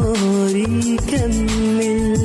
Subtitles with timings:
[0.00, 2.17] ناري كمل.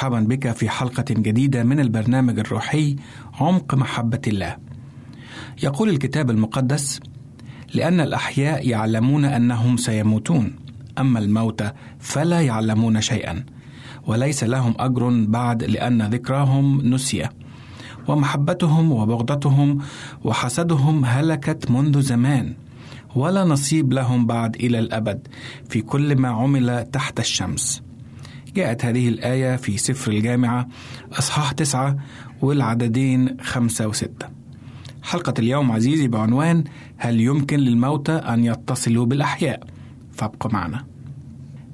[0.00, 2.96] أهلا ومرحبا بك في حلقة جديدة من البرنامج الروحي
[3.40, 4.56] عمق محبة الله.
[5.62, 7.00] يقول الكتاب المقدس:
[7.74, 10.56] لأن الأحياء يعلمون أنهم سيموتون،
[10.98, 13.44] أما الموتى فلا يعلمون شيئا،
[14.06, 17.30] وليس لهم أجر بعد لأن ذكراهم نسيه.
[18.08, 19.78] ومحبتهم وبغضتهم
[20.24, 22.54] وحسدهم هلكت منذ زمان
[23.14, 25.28] ولا نصيب لهم بعد إلى الأبد
[25.68, 27.89] في كل ما عمل تحت الشمس
[28.56, 30.68] جاءت هذه الآية في سفر الجامعة
[31.12, 31.96] أصحاح تسعة
[32.42, 34.26] والعددين خمسة وستة.
[35.02, 36.64] حلقة اليوم عزيزي بعنوان
[36.96, 39.60] هل يمكن للموتى أن يتصلوا بالأحياء؟
[40.12, 40.84] فابقوا معنا.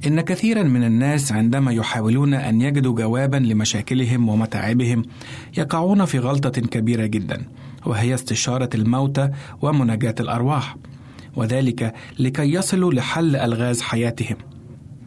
[0.06, 5.02] إن كثيرا من الناس عندما يحاولون أن يجدوا جوابا لمشاكلهم ومتاعبهم
[5.58, 7.44] يقعون في غلطة كبيرة جدا
[7.86, 9.30] وهي استشارة الموتى
[9.62, 10.76] ومناجاة الأرواح
[11.36, 14.36] وذلك لكي يصلوا لحل ألغاز حياتهم.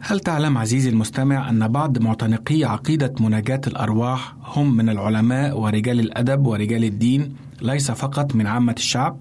[0.02, 6.46] هل تعلم عزيزي المستمع أن بعض معتنقي عقيدة مناجاة الأرواح هم من العلماء ورجال الأدب
[6.46, 9.18] ورجال الدين ليس فقط من عامة الشعب؟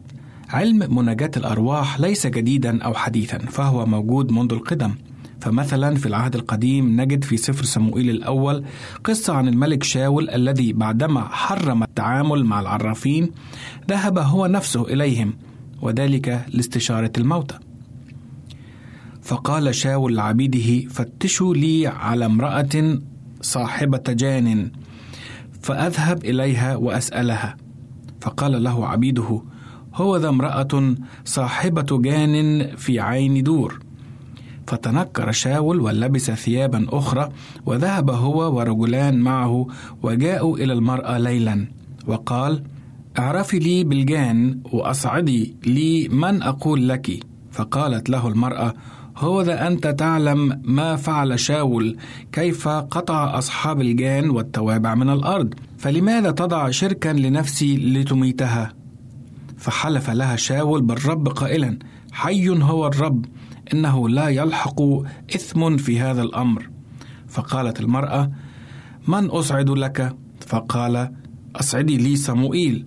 [0.50, 4.96] علم مناجاة الأرواح ليس جديدا أو حديثا فهو موجود منذ القدم
[5.42, 8.66] فمثلا في العهد القديم نجد في سفر صموئيل الأول
[9.04, 13.32] قصة عن الملك شاول الذي بعدما حرم التعامل مع العرافين
[13.90, 15.34] ذهب هو نفسه إليهم
[15.82, 17.56] وذلك لاستشارة الموتى
[19.22, 23.00] فقال شاول لعبيده فتشوا لي على امرأة
[23.42, 24.72] صاحبة جان
[25.62, 27.58] فأذهب إليها وأسألها.
[28.22, 29.42] فقال له عبيده
[29.96, 30.96] هو ذا امرأة
[31.26, 33.80] صاحبة جان في عين دور.
[34.68, 37.30] فتنكر شاول ولبس ثيابا أخرى
[37.66, 39.68] وذهب هو ورجلان معه
[40.04, 41.68] وجاءوا إلى المرأة ليلا
[42.08, 42.64] وقال
[43.20, 47.20] أعرفي لي بالجان وأصعدي لي من أقول لك.
[47.52, 48.74] فقالت له المرأة
[49.20, 51.98] هو ذا أنت تعلم ما فعل شاول
[52.32, 55.54] كيف قطع أصحاب الجان والتوابع من الأرض.
[55.78, 58.74] فلماذا تضع شركا لنفسي لتميتها؟
[59.58, 61.80] فحلف لها شاول بالرب قائلا
[62.12, 63.26] حي هو الرب
[63.74, 64.82] إنه لا يلحق
[65.36, 66.70] إثم في هذا الأمر.
[67.28, 68.32] فقالت المرأة
[69.08, 70.16] من أصعد لك؟
[70.48, 71.12] فقال
[71.56, 72.86] أصعدي لي صموئيل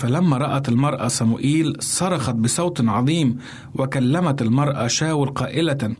[0.00, 3.38] فلما رأت المرأة صموئيل صرخت بصوت عظيم
[3.74, 5.96] وكلمت المرأة شاول قائلة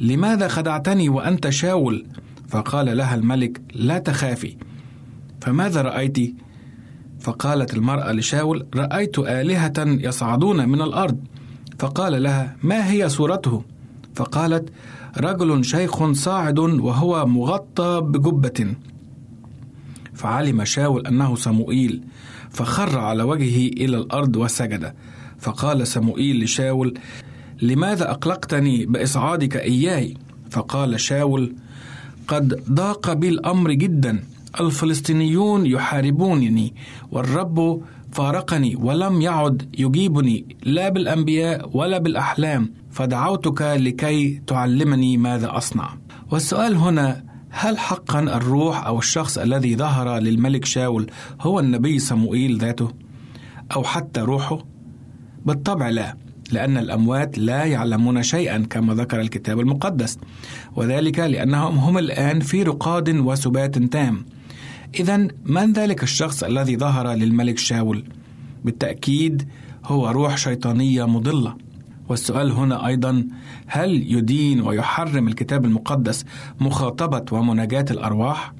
[0.00, 2.06] لماذا خدعتني وأنت شاول؟
[2.48, 4.56] فقال لها الملك لا تخافي.
[5.40, 6.34] فماذا رأيت؟
[7.20, 11.18] فقالت المرأة لشاول رأيت آلهة يصعدون من الأرض.
[11.78, 13.62] فقال لها ما هي صورته؟
[14.14, 14.68] فقالت
[15.18, 18.74] رجل شيخ صاعد وهو مغطى بجبة.
[20.14, 22.02] فعلم شاول أنه صموئيل
[22.50, 24.94] فخر على وجهه إلى الأرض وسجد.
[25.38, 26.94] فقال سموئيل لشاول
[27.62, 30.14] لماذا أقلقتني بإصعادك إياي؟
[30.50, 31.54] فقال شاول
[32.28, 34.22] قد ضاق بي الأمر جدا
[34.60, 36.74] الفلسطينيون يحاربونني
[37.10, 45.94] والرب فارقني ولم يعد يجيبني لا بالأنبياء ولا بالأحلام فدعوتك لكي تعلمني ماذا أصنع.
[46.30, 52.90] والسؤال هنا هل حقا الروح أو الشخص الذي ظهر للملك شاول هو النبي صموئيل ذاته
[53.74, 54.58] أو حتى روحه؟
[55.46, 56.16] بالطبع لا
[56.52, 60.18] لأن الأموات لا يعلمون شيئا كما ذكر الكتاب المقدس
[60.76, 64.24] وذلك لأنهم هم الآن في رقاد وسبات تام
[65.00, 68.04] إذا من ذلك الشخص الذي ظهر للملك شاول؟
[68.64, 69.48] بالتأكيد
[69.84, 71.56] هو روح شيطانية مضلة
[72.08, 73.26] والسؤال هنا أيضا
[73.66, 76.24] هل يدين ويحرم الكتاب المقدس
[76.60, 78.52] مخاطبة ومناجاة الأرواح؟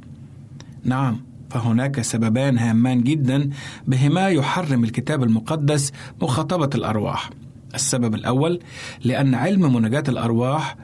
[0.84, 1.20] نعم
[1.50, 3.50] فهناك سببان هامان جدا
[3.86, 7.30] بهما يحرم الكتاب المقدس مخاطبة الأرواح
[7.74, 8.60] السبب الأول
[9.04, 10.76] لأن علم مناجاة الأرواح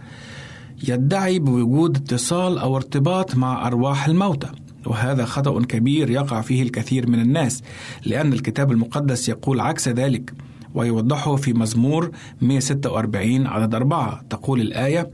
[0.88, 4.48] يدعي بوجود اتصال أو ارتباط مع أرواح الموتى
[4.86, 7.62] وهذا خطأ كبير يقع فيه الكثير من الناس
[8.06, 10.32] لأن الكتاب المقدس يقول عكس ذلك
[10.74, 12.10] ويوضحه في مزمور
[12.40, 14.24] 146 عدد أربعة.
[14.30, 15.10] تقول الآية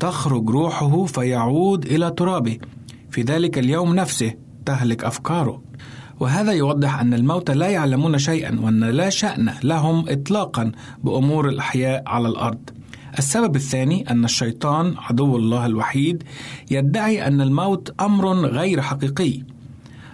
[0.00, 2.58] تخرج روحه فيعود إلى ترابه.
[3.10, 4.32] في ذلك اليوم نفسه
[4.66, 5.62] تهلك أفكاره.
[6.20, 10.72] وهذا يوضح أن الموتى لا يعلمون شيئا وأن لا شأن لهم إطلاقا
[11.04, 12.70] بأمور الأحياء على الأرض.
[13.18, 16.22] السبب الثاني أن الشيطان عدو الله الوحيد
[16.70, 19.42] يدعي أن الموت أمر غير حقيقي.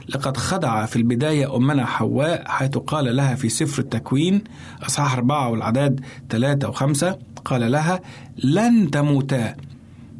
[0.08, 4.44] لقد خدع في البداية أمنا حواء حيث قال لها في سفر التكوين
[4.82, 8.00] أصحاح أربعة والعداد ثلاثة وخمسة قال لها
[8.44, 9.56] لن تموتا.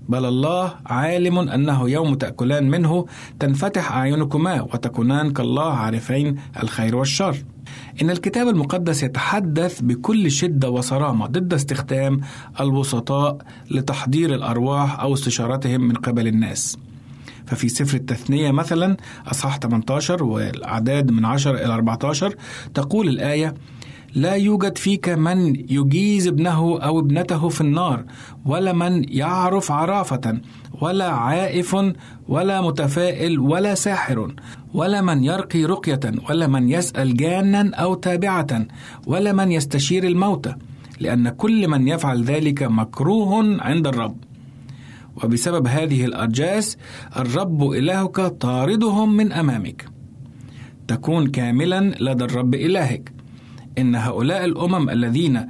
[0.09, 3.07] بل الله عالم أنه يوم تأكلان منه
[3.41, 7.37] تنفتح أعينكما وتكونان كالله عارفين الخير والشر.
[8.03, 12.21] إن الكتاب المقدس يتحدث بكل شدة وصرامة ضد استخدام
[12.61, 13.39] الوسطاء
[13.71, 16.79] لتحضير الأرواح أو استشارتهم من قبل الناس.
[17.47, 18.97] ففي سفر التثنية مثلا
[19.27, 22.35] أصحاح 18 والأعداد من 10 إلى 14
[22.75, 23.55] تقول الآية
[24.15, 28.05] لا يوجد فيك من يجيز ابنه أو ابنته في النار
[28.47, 30.41] ولا من يعرف عرافة
[30.81, 31.77] ولا عائف
[32.29, 34.35] ولا متفائل ولا ساحر
[34.75, 38.67] ولا من يرقي رقية ولا من يسأل جانا أو تابعة
[39.07, 40.55] ولا من يستشير الموتى
[41.01, 44.17] لأن كل من يفعل ذلك مكروه عند الرب.
[45.25, 46.77] وبسبب هذه الأرجاس
[47.17, 49.89] الرب إلهك طاردهم من أمامك.
[50.89, 53.13] تكون كاملا لدى الرب إلهك.
[53.79, 55.47] إن هؤلاء الأمم الذين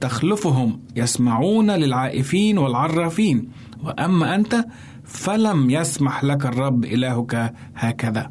[0.00, 3.48] تخلفهم يسمعون للعائفين والعرافين.
[3.84, 4.64] وأما أنت
[5.04, 8.30] فلم يسمح لك الرب إلهك هكذا.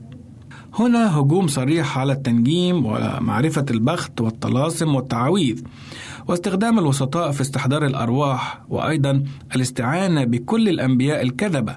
[0.80, 5.64] هنا هجوم صريح على التنجيم ومعرفة البخت والطلاسم والتعاويذ
[6.28, 9.24] واستخدام الوسطاء في استحضار الأرواح وأيضا
[9.56, 11.76] الاستعانة بكل الأنبياء الكذبة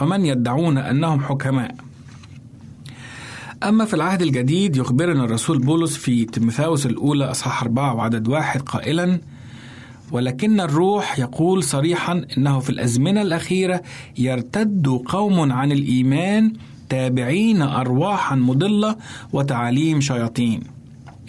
[0.00, 1.74] ومن يدعون أنهم حكماء.
[3.62, 9.20] أما في العهد الجديد يخبرنا الرسول بولس في تيموثاوس الأولى أصحاح أربعة وعدد واحد قائلا
[10.12, 13.82] ولكن الروح يقول صريحا إنه في الأزمنة الأخيرة
[14.18, 16.52] يرتد قوم عن الإيمان
[16.88, 18.96] تابعين أرواحا مضلة
[19.32, 20.77] وتعاليم شياطين.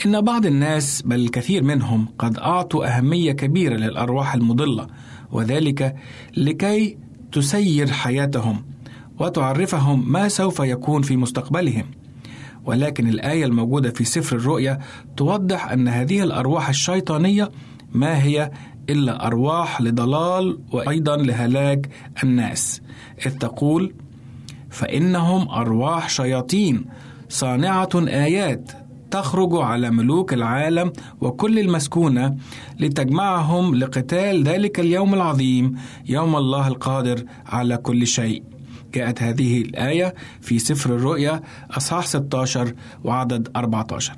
[0.06, 4.88] إن بعض الناس بل الكثير منهم قد أعطوا أهمية كبيرة للأرواح المضلة
[5.32, 5.96] وذلك
[6.38, 6.98] لكي
[7.32, 8.66] تسير حياتهم
[9.20, 11.86] وتعرفهم ما سوف يكون في مستقبلهم.
[12.66, 14.80] ولكن الآية الموجودة في سفر الرؤيا
[15.18, 17.52] توضح أن هذه الأرواح الشيطانية
[17.94, 18.52] ما هي
[18.90, 21.90] إلا أرواح لضلال وأيضا لهلاك
[22.24, 22.82] الناس.
[23.26, 23.94] إذ تقول
[24.70, 26.86] فإنهم أرواح شياطين
[27.30, 28.72] صانعة آيات
[29.12, 32.36] تخرج على ملوك العالم وكل المسكونة
[32.80, 35.76] لتجمعهم لقتال ذلك اليوم العظيم
[36.10, 38.44] يوم الله القادر على كل شيء.
[38.94, 42.74] جاءت هذه الآية في سفر الرؤيا أصحاح 16
[43.04, 44.14] وعدد 14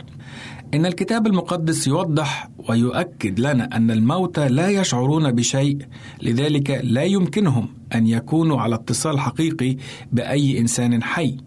[0.73, 5.77] إن الكتاب المقدس يوضح ويؤكد لنا أن الموتى لا يشعرون بشيء
[6.21, 9.77] لذلك لا يمكنهم أن يكونوا على اتصال حقيقي
[10.11, 11.37] بأي إنسان حي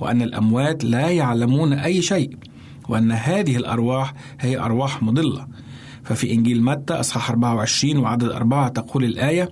[0.00, 2.36] وأن الأموات لا يعلمون أي شيء.
[2.92, 5.46] وأن هذه الأرواح هي أرواح مضلة.
[6.04, 9.50] ففي إنجيل متى أصحاح 24 وعدد أربعة تقول الآية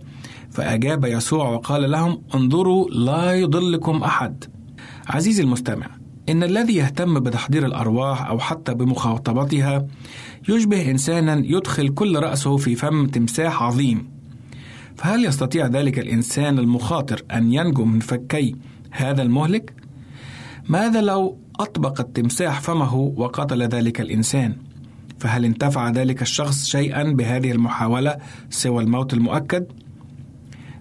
[0.50, 4.44] فأجاب يسوع وقال لهم انظروا لا يضلكم أحد.
[5.06, 5.87] عزيزي المستمع
[6.28, 9.87] إن الذي يهتم بتحضير الأرواح أو حتى بمخاطبتها
[10.49, 14.11] يشبه إنسانا يدخل كل رأسه في فم تمساح عظيم.
[14.97, 18.56] فهل يستطيع ذلك الإنسان المخاطر أن ينجو من فكي
[18.90, 19.75] هذا المهلك؟
[20.68, 24.57] ماذا لو أطبق التمساح فمه وقتل ذلك الإنسان؟
[25.19, 28.17] فهل انتفع ذلك الشخص شيئا بهذه المحاولة
[28.50, 29.67] سوى الموت المؤكد؟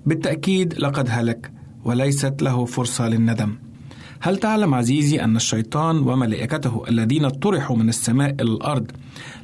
[0.05, 1.51] بالتأكيد لقد هلك
[1.85, 3.55] وليست له فرصة للندم.
[4.21, 8.91] هل تعلم عزيزي أن الشيطان وملائكته الذين طرحوا من السماء إلى الأرض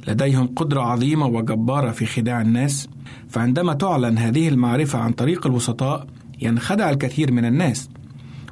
[0.08, 2.88] لديهم قدرة عظيمة وجبارة في خداع الناس؟
[3.28, 6.06] فعندما تعلن هذه المعرفة عن طريق الوسطاء
[6.40, 7.88] ينخدع الكثير من الناس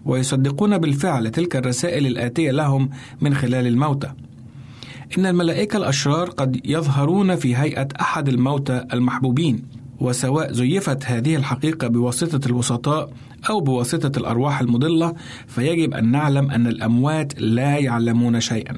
[0.05, 4.13] ويصدقون بالفعل تلك الرسائل الآتية لهم من خلال الموتى.
[5.19, 9.63] إن الملائكة الأشرار قد يظهرون في هيئة أحد الموتى المحبوبين
[10.01, 13.11] وسواء زيفت هذه الحقيقة بواسطة الوسطاء
[13.51, 15.15] أو بواسطة الأرواح المضلة
[15.47, 18.77] فيجب أن نعلم أن الأموات لا يعلمون شيئا.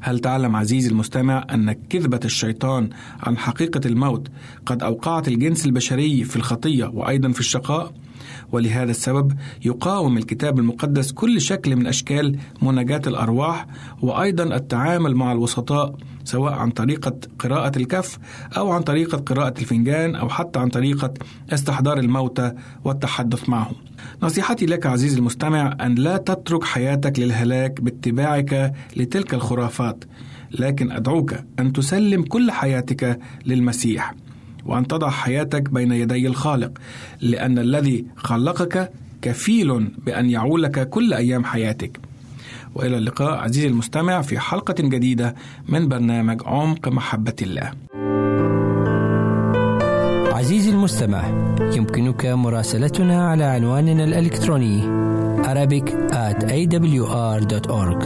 [0.00, 2.90] هل تعلم عزيزي المستمع أن كذبة الشيطان
[3.22, 4.28] عن حقيقة الموت
[4.66, 7.92] قد أوقعت الجنس البشري في الخطية وأيضا في الشقاء؟
[8.52, 9.32] ولهذا السبب
[9.64, 13.66] يقاوم الكتاب المقدس كل شكل من أشكال مناجاة الأرواح
[14.02, 18.18] وأيضا التعامل مع الوسطاء سواء عن طريقة قراءة الكف
[18.56, 21.14] أو عن طريقة قراءة الفنجان أو حتى عن طريقة
[21.52, 22.52] استحضار الموتى
[22.84, 23.74] والتحدث معهم.
[24.22, 30.04] نصيحتي لك عزيزي المستمع أن لا تترك حياتك للهلاك باتباعك لتلك الخرافات،
[30.50, 34.14] لكن أدعوك أن تسلم كل حياتك للمسيح.
[34.66, 36.78] وأن تضع حياتك بين يدي الخالق
[37.20, 38.90] لأن الذي خلقك
[39.22, 42.00] كفيل بأن يعولك كل أيام حياتك
[42.74, 45.34] وإلى اللقاء عزيزي المستمع في حلقة جديدة
[45.68, 47.70] من برنامج عمق محبة الله.
[50.34, 51.24] عزيزي المستمع
[51.76, 55.00] يمكنك مراسلتنا على عنواننا الإلكتروني
[55.44, 58.02] arabic at awr.org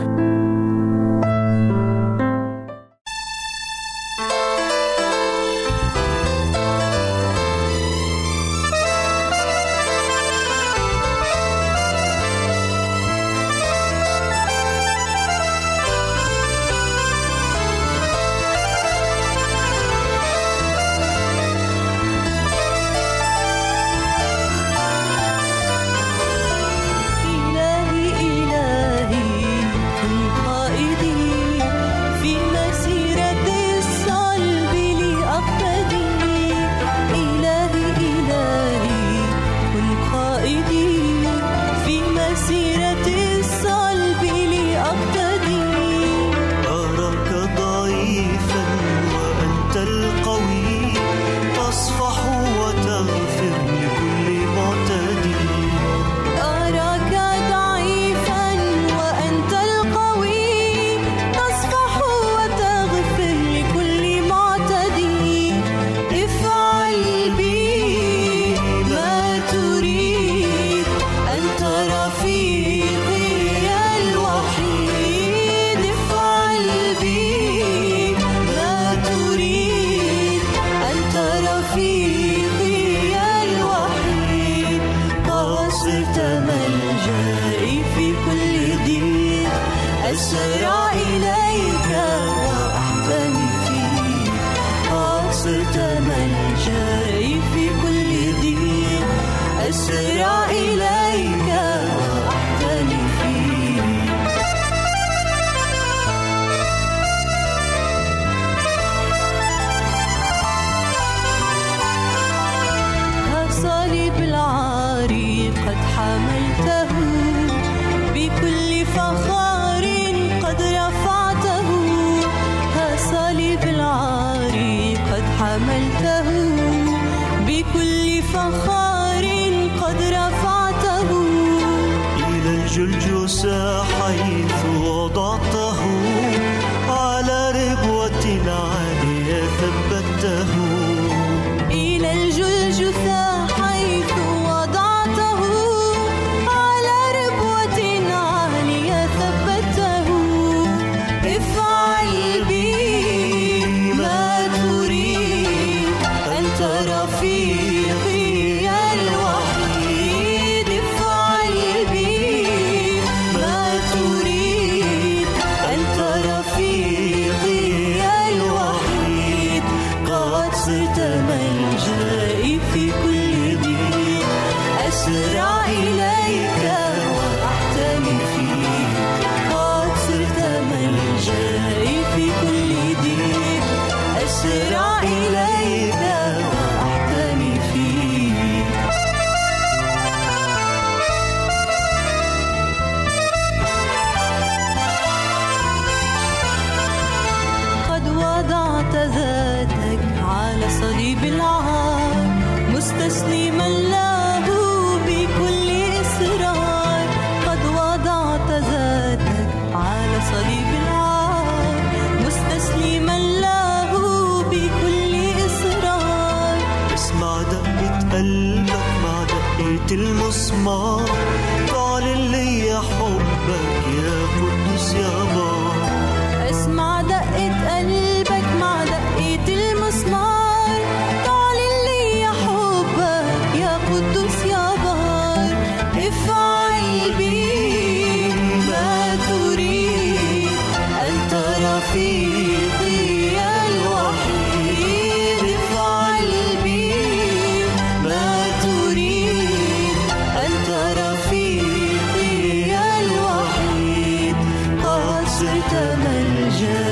[255.70, 256.14] 的男
[256.60, 256.83] 人。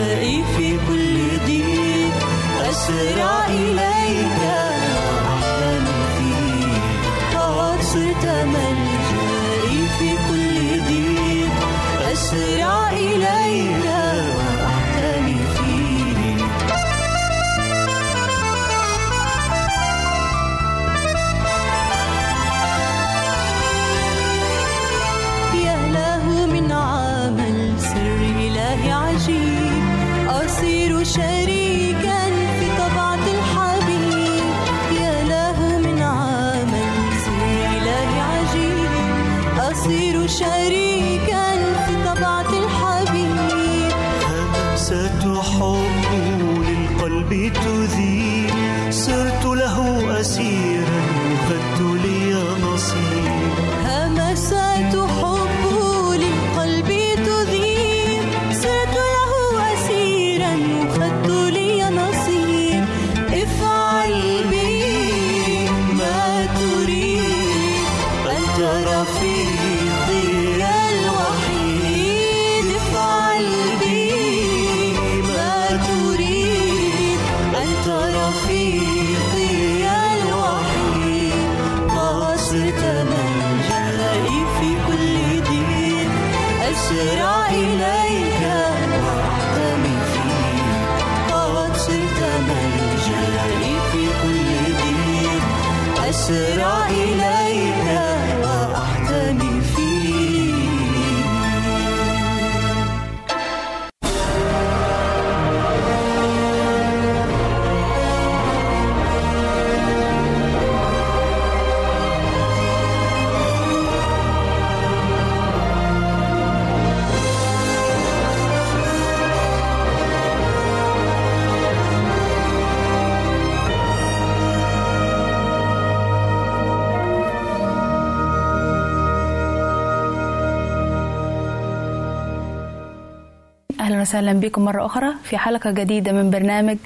[134.13, 136.77] وسهلا بكم مرة أخرى في حلقة جديدة من برنامج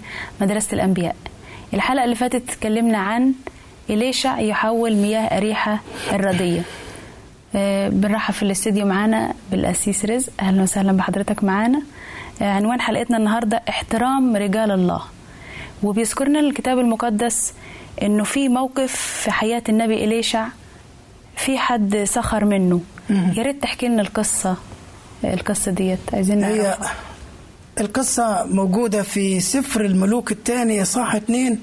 [0.41, 1.17] مدرسة الأنبياء.
[1.75, 3.33] الحلقة اللي فاتت اتكلمنا عن
[3.91, 5.81] إليشع يحول مياه أريحة
[6.13, 6.63] الردية
[7.55, 10.33] آه، بنرحب في الاستديو معانا بالأسيس رزق.
[10.41, 11.83] أهلا وسهلا بحضرتك معانا.
[12.43, 15.03] آه، عنوان حلقتنا النهاردة احترام رجال الله.
[15.83, 17.55] وبيذكرنا الكتاب المقدس
[18.03, 20.47] إنه في موقف في حياة النبي إليشع
[21.37, 22.81] في حد سخر منه.
[23.11, 24.57] يا ريت تحكي لنا القصة
[25.25, 25.99] القصة ديت.
[26.13, 26.77] عايزين هي
[27.81, 31.59] القصة موجودة في سفر الملوك الثاني إصحاح 2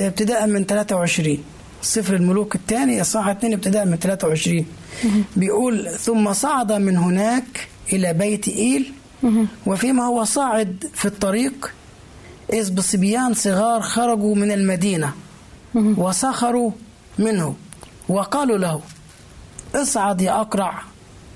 [0.00, 1.38] آه، ابتداء من 23
[1.82, 4.66] سفر الملوك الثاني إصحاح 2 ابتداء من 23
[5.36, 8.92] بيقول ثم صعد من هناك إلى بيت إيل
[9.66, 11.72] وفيما هو صاعد في الطريق
[12.52, 15.12] إذ بصبيان صغار خرجوا من المدينة
[15.74, 16.70] وسخروا
[17.18, 17.54] منه
[18.08, 18.80] وقالوا له
[19.74, 20.82] اصعد يا أقرع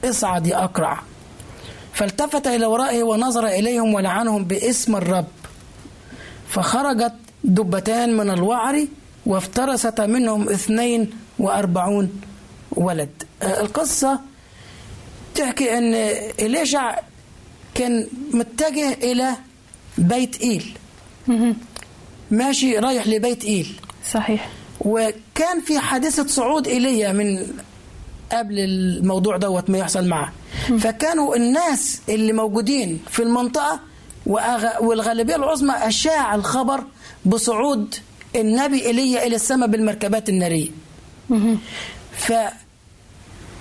[0.05, 1.01] اصعد يا أقرع.
[1.95, 5.27] فالتفت إلى ورائه ونظر إليهم ولعنهم باسم الرب.
[6.49, 8.87] فخرجت دبتان من الوعر
[9.27, 12.21] وافترست منهم اثنين وأربعون
[12.73, 13.23] ولد.
[13.43, 14.21] آه، القصة
[15.35, 15.95] تحكي أن
[16.41, 16.99] إليشع
[17.75, 19.31] كان متجه إلى
[19.99, 20.77] بيت إيل.
[22.31, 23.81] ماشي رايح لبيت إيل.
[24.13, 24.49] صحيح.
[24.81, 27.47] وكان في حادثة صعود إيليا من
[28.33, 30.33] قبل الموضوع دوت ما يحصل معه.
[30.79, 33.81] فكانوا الناس اللي موجودين في المنطقة
[34.81, 36.85] والغالبية العظمى أشاع الخبر
[37.25, 37.95] بصعود
[38.37, 40.69] النبي إيليا إلى السماء بالمركبات النارية.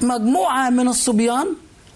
[0.02, 1.48] فمجموعة من الصبيان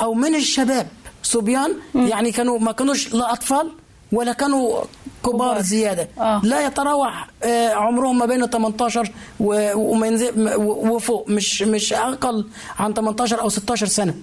[0.02, 0.88] أو من الشباب
[1.24, 3.72] صبيان يعني كانوا ما كانوش لا أطفال
[4.12, 4.84] ولا كانوا
[5.26, 5.62] كبار.
[5.62, 6.08] زيادة.
[6.20, 6.42] آه.
[6.44, 12.46] لا يتراوح آه، عمرهم ما بين 18 و- وما ينزل- و- وفوق مش مش أقل
[12.80, 14.14] عن 18 أو 16 سنة.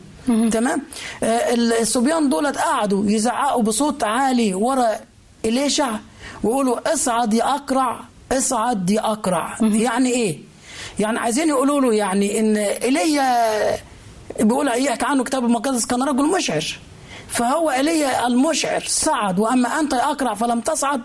[0.53, 0.83] تمام؟
[1.23, 4.89] آه، الصبيان دولت قعدوا يزعقوا بصوت عالي ورا
[5.45, 5.91] إليشع
[6.45, 8.01] ويقولوا اصعد يا أقرع
[8.33, 9.57] اصعد يا أقرع.
[9.61, 10.39] يعني إيه؟
[10.99, 13.35] يعني عايزين يقولوا له يعني إن ايليا
[14.41, 16.65] بيقول يحكي عنه كتاب المقدس كان رجل مشعر
[17.35, 21.03] فهو ايليا المشعر صعد وأما أنت يا أقرع فلم تصعد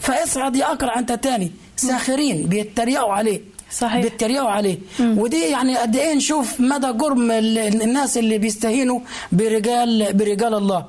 [0.00, 1.52] فاصعد يا أقرع أنت تاني.
[1.76, 3.40] ساخرين بيتريقوا عليه
[3.72, 4.02] صحيح.
[4.02, 4.78] بيتريقوا عليه.
[5.00, 9.00] ودي يعني قد إيه نشوف مدى جرم ال- الناس اللي بيستهينوا
[9.32, 10.84] برجال برجال الله.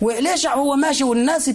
[0.00, 1.50] وإليشع هو ماشي والناس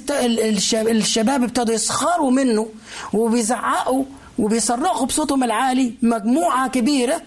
[0.73, 2.67] الشباب ابتدوا يسخروا منه
[3.13, 4.03] وبيزعقوا
[4.39, 7.23] وبيصرخوا بصوتهم العالي مجموعة كبيرة بي-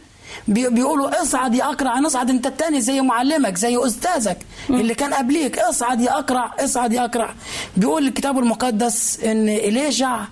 [0.48, 4.38] بيقولوا اصعد يا اقرع نصعد انت التاني زي معلمك زي أستاذك
[4.70, 5.58] اللي كان قبليك.
[5.58, 7.34] اصعد يا اقرع اصعد يا اقرع.
[7.76, 10.24] بيقول الكتاب المقدس إن إليشع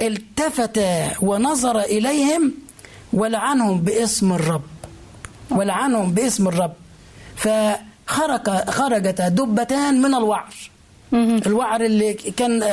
[0.00, 0.80] التفت
[1.22, 2.52] ونظر إليهم
[3.12, 4.62] ولعنهم باسم الرب.
[5.50, 6.72] ولعنهم باسم الرب.
[7.36, 10.69] فخرج خرجت دبتان من الوعر.
[11.14, 12.64] الوعر اللي كان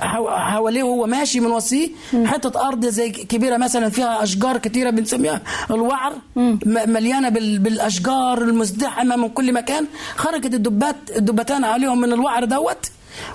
[0.00, 1.88] حو- حواليه وهو ماشي من وصيه
[2.24, 6.12] حتة أرض زي كبيرة مثلا فيها أشجار كتيرة بنسميها الوعر
[6.66, 9.86] مليانة بال- بالأشجار المزدحمة من كل مكان.
[10.16, 12.86] خرجت الدبات الدبتان عليهم من الوعر دوت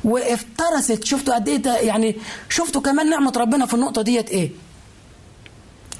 [0.04, 1.04] وافترست.
[1.04, 2.16] شفتوا قد إيه يعني
[2.50, 4.50] شفتوا كمان نعمة ربنا في النقطة ديت إيه؟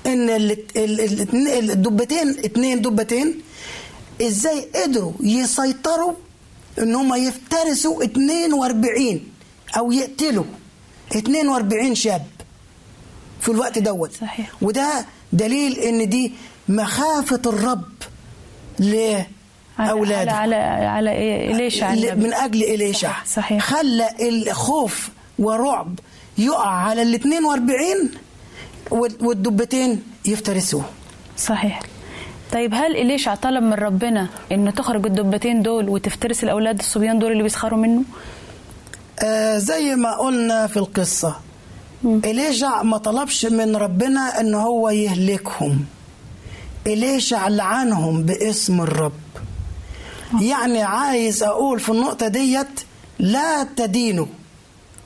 [0.06, 3.42] إن ال- ال- ال- الدبتين اتنين دبتين
[4.22, 6.14] إزاي قدروا يسيطروا
[6.80, 9.22] إن هم يفترسوا 42
[9.78, 10.44] أو يقتلوا
[11.16, 12.26] 42 شاب
[13.42, 14.52] في الوقت دوت صحيح.
[14.62, 16.34] وده دليل إن دي
[16.70, 17.84] مخافة الرب
[19.80, 21.92] لأولاده على على على إيه؟ إليشع.
[22.16, 23.26] من أجل إليشع صحيح.
[23.26, 23.64] صحيح.
[23.66, 25.10] خلى الخوف
[25.40, 26.00] ورعب
[26.38, 28.12] يقع على ال 42
[28.92, 30.86] وال- والدبتين يفترسوه
[31.38, 31.80] صحيح
[32.54, 37.44] طيب هل إليشع طلب من ربنا إنه تخرج الدبتين دول وتفترس الأولاد الصبيان دول اللي
[37.44, 38.04] بيسخروا منه؟
[39.24, 41.36] آه زي ما قلنا في القصة.
[42.06, 45.86] إليشع ما طلبش من ربنا إن هو يهلكهم؟
[46.88, 49.12] إليشع لعنهم باسم الرب؟
[50.42, 52.68] يعني عايز أقول في النقطة ديت
[53.20, 54.26] لا تدينوا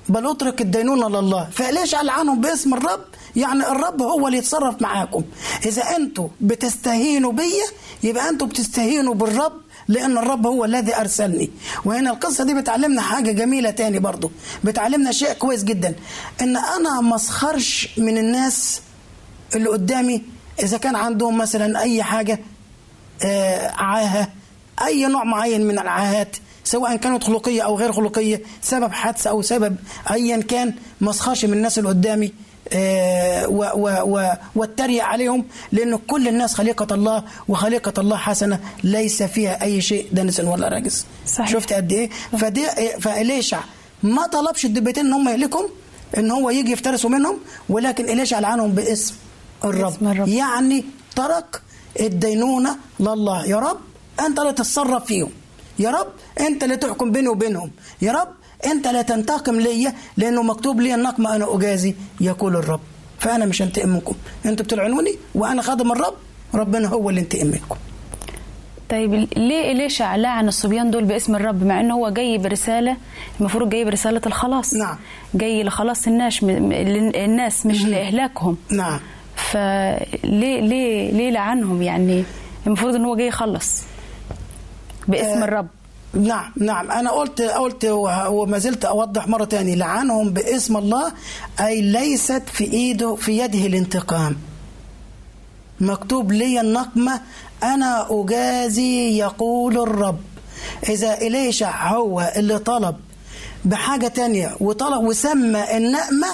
[0.10, 1.48] بل أترك الدينونة لله.
[1.52, 3.06] فإليشع لعنهم باسم الرب؟
[3.40, 5.24] يعني الرب هو اللي يتصرف معاكم.
[5.66, 7.66] إذا أنتوا بتستهينوا بيا
[8.04, 9.54] يبقى أنتوا بتستهينوا بالرب
[9.88, 11.50] لأن الرب هو الذي أرسلني.
[11.86, 14.32] وهنا القصة دي بتعلمنا حاجة جميلة تاني برضو.
[14.64, 15.96] بتعلمنا شيء كويس جدا.
[16.42, 18.82] إن أنا ما أسخرش من الناس
[19.56, 20.22] اللي قدامي
[20.64, 22.40] إذا كان عندهم مثلا أي حاجة
[23.26, 24.28] آه، عاهة
[24.86, 29.76] أي نوع معين من العاهات سواء كانت خلقية أو غير خلقية سبب حادثة أو سبب
[30.12, 32.34] أيا كان ما أسخرش من الناس اللي قدامي.
[34.56, 40.40] واتريق عليهم لأن كل الناس خليقة الله وخليقة الله حسنة ليس فيها أي شيء دنس
[40.40, 41.50] ولا رجس صحيح.
[41.50, 42.66] شفت قد إيه؟ فدي
[43.00, 43.60] فإليشع
[44.04, 45.70] ما طلبش الدبتين إن هم يهلكهم
[46.18, 47.38] إن هو يجي يفترسوا منهم
[47.70, 49.16] ولكن إليشع لعنهم باسم
[49.64, 50.28] الرب, باسم الرب.
[50.28, 51.62] يعني ترك
[52.00, 53.46] الدينونة لله.
[53.46, 53.78] يا رب
[54.20, 55.30] أنت لا تتصرف فيهم.
[55.80, 56.08] يا رب
[56.40, 57.72] أنت لا تحكم بيني وبينهم.
[58.02, 58.28] يا رب
[58.66, 62.80] أنت لا تنتقم ليا لأنه مكتوب لي النقم أنا أجازي يقول الرب.
[63.20, 64.16] فأنا مش هنتقم منكم.
[64.46, 66.14] أنتوا بتلعنوني وأنا خادم الرب
[66.56, 67.76] ربنا هو اللي ينتقم منكم.
[68.90, 72.98] طيب ليه إليشع لعن الصبيان دول باسم الرب؟ مع إنه هو جاي برسالة
[73.40, 74.74] المفروض جاي برسالة الخلاص.
[74.74, 74.98] نعم.
[75.34, 78.58] جاي لخلاص الناس الناس مش لإهلاكهم.
[78.72, 79.00] نعم.
[79.36, 82.24] فليه ليه ليه لعنهم يعني؟
[82.68, 83.84] المفروض إن هو جاي يخلص
[85.08, 85.68] باسم آه، الرب.
[86.14, 86.92] نعم نعم.
[86.92, 87.86] أنا قلت قلت
[88.30, 91.12] وما زلت أوضح مرة تاني لعنهم باسم الله
[91.60, 94.38] أي ليست في إيده في يده الانتقام.
[95.80, 97.22] مكتوب لي النقمة
[97.64, 100.20] أنا أجازي يقول الرب.
[100.90, 102.96] إذا اليشع هو اللي طلب؟
[103.66, 104.56] بحاجة تانية.
[104.60, 106.28] وطلب وسمى النقمة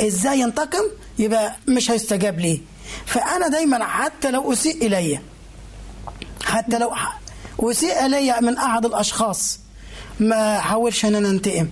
[0.00, 0.84] إزاي ينتقم؟
[1.18, 2.58] يبقى مش هيستجاب ليه
[3.06, 5.18] فأنا دايما حتى لو أسيء إلي
[6.44, 6.90] حتى لو
[7.60, 9.58] أسيء إلي من أحد الأشخاص.
[10.20, 11.68] ما حاولش أن أنا أنتقم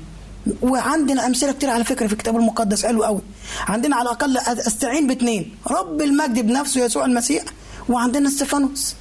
[0.62, 3.20] وعندنا أمثلة كتير على فكرة في الكتاب المقدس حلو قوي
[3.68, 7.42] عندنا على الأقل أستعين باثنين رب المجد بنفسه يسوع المسيح
[7.88, 8.94] وعندنا استفانوس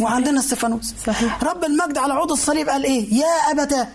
[0.00, 1.44] وعندنا استفانوس صحيح.
[1.44, 3.88] رب المجد على عود الصليب قال إيه؟ يا أبتاه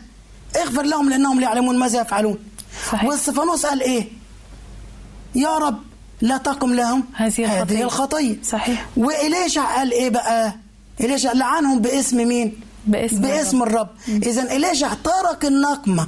[0.55, 2.37] اغفر لهم لأنهم لا يعلمون ماذا يفعلون.
[2.91, 3.03] صحيح.
[3.03, 4.07] واستفانوس قال إيه؟
[5.35, 5.79] يا رب
[6.21, 7.61] لا تقم لهم هذه الخطية.
[7.63, 8.35] هذه الخطية.
[8.43, 8.87] صحيح.
[8.97, 10.55] وإليشع قال إيه بقى؟
[10.99, 13.89] إليشع لعنهم باسم مين؟ باسم باسم الرب.
[14.07, 16.07] إذا إليشع ترك النقمة؟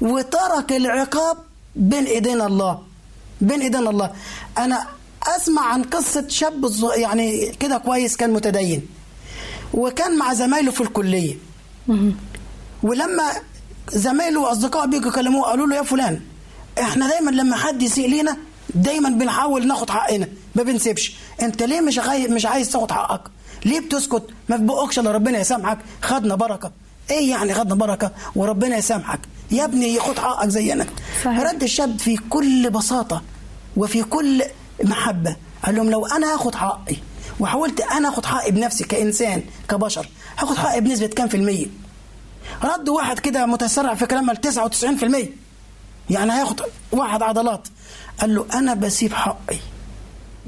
[0.00, 1.36] وترك العقاب
[1.76, 2.78] بين إيدين الله.
[3.40, 4.12] بين إيدين الله.
[4.58, 4.86] أنا
[5.36, 8.86] أسمع عن قصة شاب يعني كده كويس كان متدين.
[9.74, 11.36] وكان مع زمايله في الكلية.
[12.82, 13.32] ولما
[13.92, 16.20] زمايله واصدقائه بيجوا يكلموه قالوا له يا فلان
[16.80, 18.36] إحنا دايما لما حد يسيء لينا
[18.74, 21.14] دايما بنحاول ناخد حقنا ما بنسيبش.
[21.42, 23.20] أنت ليه مش عايز مش عايز تاخد حقك؟
[23.66, 25.78] ليه بتسكت؟ ما بقكش إلا ربنا يسامحك.
[26.02, 26.72] خدنا بركة.
[27.10, 29.20] إيه يعني خدنا بركة؟ وربنا يسامحك.
[29.50, 30.86] يا ابني خد حقك زينا
[31.24, 31.40] صحيح.
[31.40, 33.22] رد الشاب في كل بساطة
[33.76, 34.42] وفي كل
[34.84, 35.36] محبة.
[35.64, 36.96] قال لهم لو أنا هاخد حقي
[37.40, 41.66] وحاولت أنا أخد حقي بنفسي كإنسان كبشر هاخد حقي بنسبة كام في المية؟
[42.64, 45.28] رد واحد كده متسرع في كلامه ل 99%
[46.10, 46.60] يعني هياخد
[46.92, 47.68] واحد عضلات.
[48.20, 49.58] قال له أنا بسيب حقي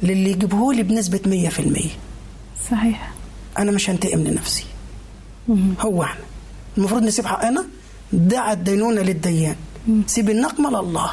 [0.03, 2.08] للي يجيبه لي بنسبه 100%
[2.71, 3.11] صحيح.
[3.59, 4.65] أنا مش هنتقم لنفسي.
[5.81, 6.21] هو إحنا
[6.79, 7.65] المفروض نسيب حقنا
[8.13, 9.57] دع الدينونة للديان.
[10.07, 11.11] سيب النقمة لله.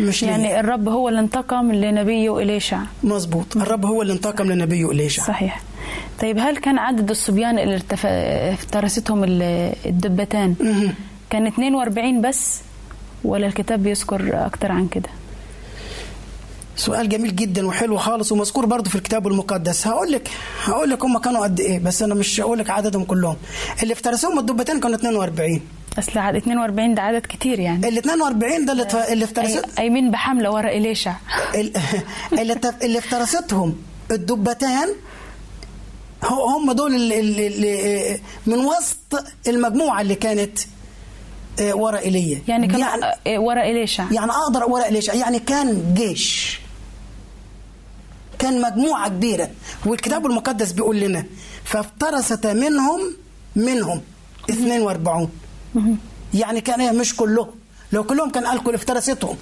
[0.00, 2.80] مش يعني يعني الرب هو اللي انتقم لنبيه إليشع.
[3.04, 3.56] مظبوط.
[3.56, 5.22] الرب هو اللي انتقم لنبيه إليشع.
[5.24, 5.62] صحيح.
[6.20, 8.06] طيب هل كان عدد الصبيان اللي ارتف-
[8.52, 10.54] افترستهم ال- الدبتان؟
[11.30, 12.60] كان 42 بس
[13.24, 15.08] ولا الكتاب بيذكر أكتر عن كده؟
[16.80, 19.86] سؤال جميل جدا وحلو خالص ومذكور برضه في الكتاب المقدس.
[19.86, 20.30] هقول لك
[20.64, 23.36] هقول لك هم كانوا قد إيه بس أنا مش هقول لك عددهم كلهم.
[23.82, 25.60] اللي افترسوهم الدبتين كانوا 42
[25.98, 27.88] أصل عدد 42 ده عدد كتير يعني.
[27.88, 31.14] ال 42 ده اللي اللي افترست أي- أيمين بحملة ورا إليشع
[31.54, 31.72] ال-
[32.40, 33.76] اللي اللي افترستهم
[34.10, 34.88] الدبتان
[36.22, 40.58] هم دول اللي اللي اللي من وسط المجموعة اللي كانت
[41.60, 45.94] آه، ورا ايليا يعني كان يعني, يعني ورا إليشع يعني أقدر ورا ليش يعني كان
[45.94, 46.60] جيش.
[48.40, 49.50] كان مجموعة كبيرة
[49.86, 51.24] والكتاب المقدس بيقول لنا
[51.64, 53.00] فافترست منهم
[53.56, 54.00] منهم
[54.50, 55.28] 42
[56.34, 57.46] يعني كان؟ مش كلهم
[57.92, 59.36] لو كلهم كان قال كل افترستهم.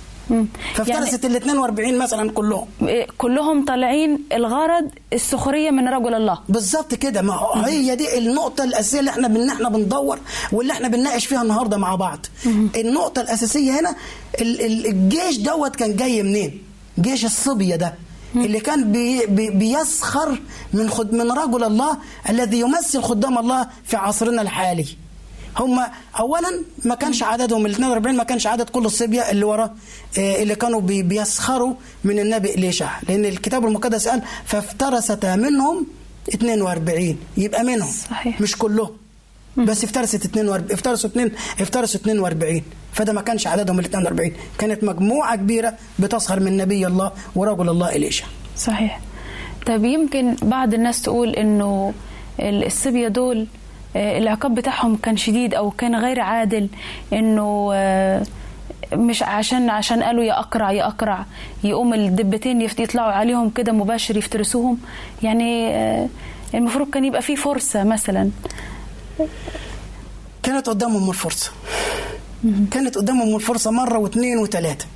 [0.74, 7.22] فافترست ال 42 مثلا كلهم إيه، كلهم طالعين الغرض السخرية من رجل الله بالظبط كده
[7.22, 10.18] ما هي دي النقطة الأساسية اللي إحنا بن إحنا بندور
[10.52, 12.26] واللي إحنا بنناقش فيها النهارده مع بعض.
[12.76, 13.94] النقطة الأساسية هنا
[14.40, 16.62] ال- ال- الجيش دوت كان جاي منين؟
[17.00, 17.94] جيش الصبية ده
[18.36, 20.40] اللي كان بي بي بيسخر
[20.72, 24.86] من خد من رجل الله الذي يمثل خدام الله في عصرنا الحالي.
[25.58, 25.80] هم
[26.18, 26.48] اولا
[26.84, 29.74] ما كانش عددهم ال 42 ما كانش عدد كل الصبية اللي ورا
[30.18, 35.86] آه، اللي كانوا بي- بيسخروا من النبي إليشع لأن الكتاب المقدس قال فافترست منهم
[36.34, 38.40] 42 يبقى منهم صحيح.
[38.40, 38.90] مش كلهم
[39.58, 45.36] بس افترست 42 افترسوا 2 افترسوا 42 فده ما كانش عددهم ال 42 كانت مجموعة
[45.36, 49.00] كبيرة بتسخر من نبي الله ورجل الله اليشع صحيح.
[49.66, 51.92] طب يمكن بعض الناس تقول إنه
[52.40, 53.46] ال- الصبية دول
[53.96, 56.68] آه، العقاب بتاعهم كان شديد أو كان غير عادل
[57.12, 58.22] إنه آه،
[58.92, 61.24] مش عشان عشان قالوا يا أقرع يا أقرع
[61.64, 64.78] يقوم الدبتين يطلعوا عليهم كده مباشر يفترسوهم.
[65.22, 66.08] يعني آه،
[66.54, 68.30] المفروض كان يبقى في فرصة مثلا.
[70.42, 71.50] كانت قدامهم الفرصة
[72.70, 74.86] كانت قدامهم الفرصة مرة واثنين وثلاثة.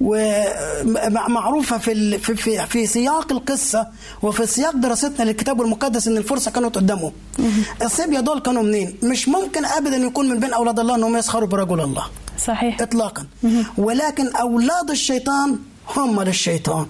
[0.00, 3.86] ومعروفة في, في, في, سياق القصة
[4.22, 7.12] وفي سياق دراستنا للكتاب المقدس إن الفرصة كانت قدامهم.
[7.82, 11.80] الصبية دول كانوا منين؟ مش ممكن ابدا يكون من بين أولاد الله إنهم يسخروا برجل
[11.80, 12.06] الله.
[12.46, 12.82] صحيح.
[12.82, 13.26] اطلاقا.
[13.78, 15.58] ولكن أولاد الشيطان
[15.96, 16.86] هم للشيطان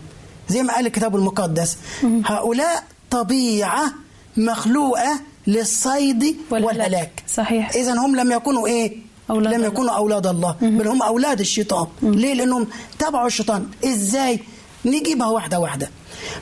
[0.49, 1.77] زي ما قال الكتاب المقدس.
[2.25, 3.93] هؤلاء طبيعة
[4.37, 7.23] مخلوقة للصيد والهلاك.
[7.35, 7.71] صحيح.
[7.71, 8.97] اذا هم لم يكونوا إيه؟
[9.31, 9.67] أولاد لم الله.
[9.67, 11.87] يكونوا أولاد الله بل هم أولاد الشيطان.
[12.03, 13.71] ليه؟ لأنهم تبعوا الشيطان.
[13.85, 14.41] إزاي؟
[14.85, 15.91] نجيبها واحدة واحدة.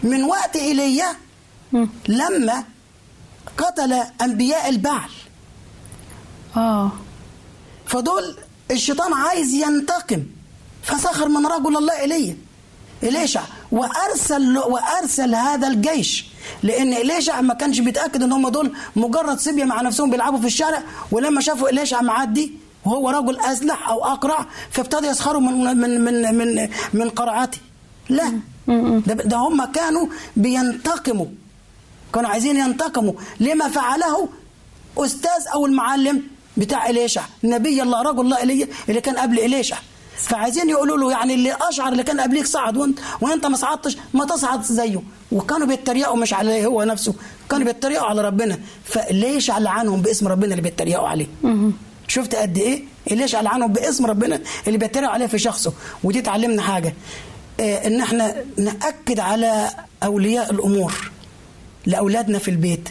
[0.02, 1.06] من وقت ايليا
[2.08, 2.64] لما
[3.58, 5.10] قتل أنبياء البعل.
[6.56, 6.92] آه.
[7.86, 8.36] فدول
[8.70, 10.22] الشيطان عايز ينتقم.
[10.82, 12.36] فسخر من رجل الله ايليا
[13.02, 16.26] إليشع وارسل وأرسل هذا الجيش.
[16.62, 20.82] لأن إليشع ما كانش بيتاكد ان هم دول مجرد صبية مع نفسهم بيلعبوا في الشارع؟
[21.10, 22.52] ولما شافوا إليشع معدي
[22.84, 27.58] وهو رجل اسلح أو أقرع فابتدى يسخروا من من من من من قرعته
[28.08, 28.40] لا.
[29.06, 31.26] ده, ده هم كانوا بينتقموا.
[32.14, 33.12] كانوا عايزين ينتقموا.
[33.40, 34.28] لما فعله
[34.98, 36.22] أستاذ أو المعلم
[36.56, 39.76] بتاع إليشع نبي الله رجل الله إلي اللي كان قبل إليشع.
[40.16, 44.24] فعايزين يقولوا له يعني اللي أشعر اللي كان قبليك صعد وانت وأنت ما صعدتش ما
[44.24, 45.02] تصعد زيه.
[45.32, 47.14] وكانوا بيتريقوا مش عليه هو نفسه
[47.50, 48.58] كانوا بيتريقوا على ربنا.
[48.84, 51.26] فليش لعنهم باسم ربنا اللي بيتريقوا عليه؟
[52.08, 55.72] شفت قد إيه؟ ليش لعنهم باسم ربنا اللي بيتريقوا عليه في شخصه؟
[56.04, 56.94] ودي تعلمنا حاجة.
[57.60, 59.70] آه إن إحنا نأكد على
[60.02, 61.10] أولياء الأمور
[61.86, 62.88] لأولادنا في البيت.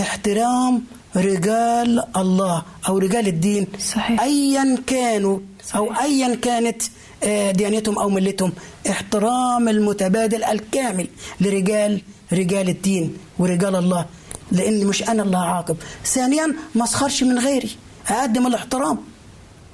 [0.00, 0.82] احترام
[1.16, 3.66] رجال الله أو رجال الدين.
[3.92, 4.20] صحيح.
[4.22, 5.38] ايا كانوا
[5.76, 6.82] أو ايا كانت
[7.22, 8.52] آه، ديانتهم أو ملتهم
[8.90, 11.08] احترام المتبادل الكامل
[11.40, 12.00] لرجال
[12.32, 14.06] رجال الدين ورجال الله
[14.52, 15.76] لأن مش أنا اللي هعاقب.
[16.04, 17.70] ثانيا ما أسخرش من غيري
[18.08, 18.98] أقدم الاحترام.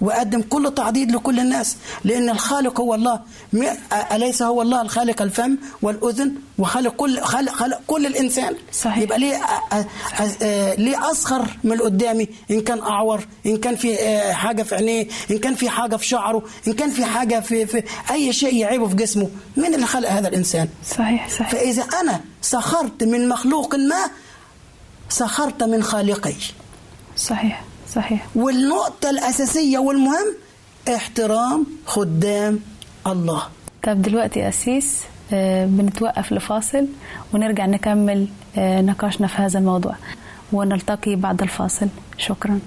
[0.01, 3.21] وأقدم كل تعضيد لكل الناس لأن الخالق هو الله.
[4.13, 8.55] أليس هو الله؟ الخالق الفم والأذن وخالق كل خالق, خالق كل الإنسان.
[8.73, 8.99] صحيح.
[8.99, 9.41] يبقى ليه
[10.79, 15.09] ليه اسخر من اللي قدامي؟ إن كان أعور إن كان في آه، حاجة في عينيه
[15.31, 18.89] إن كان في حاجة في شعره إن كان في حاجة في, في أي شيء يعيبه
[18.89, 19.31] في جسمه.
[19.57, 21.51] مين اللي خلق هذا الإنسان؟ صحيح صحيح.
[21.51, 24.11] فإذا أنا سخرت من مخلوق ما
[25.09, 26.35] سخرت من خالقي.
[27.17, 27.65] صحيح.
[27.97, 28.27] صحيح.
[28.35, 30.35] والنقطة الأساسية والمهم
[30.95, 32.59] احترام خدام
[33.07, 33.43] الله.
[33.83, 35.01] طب دلوقتي أسيس
[35.33, 36.87] آه، بنتوقف لفاصل
[37.35, 39.95] ونرجع نكمل آه، نقاشنا في هذا الموضوع
[40.53, 41.89] ونلتقي بعد الفاصل.
[42.19, 42.61] شكرا.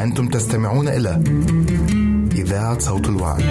[0.00, 1.22] أنتم تستمعون إلى
[2.32, 3.44] إذاعة صوت الوعي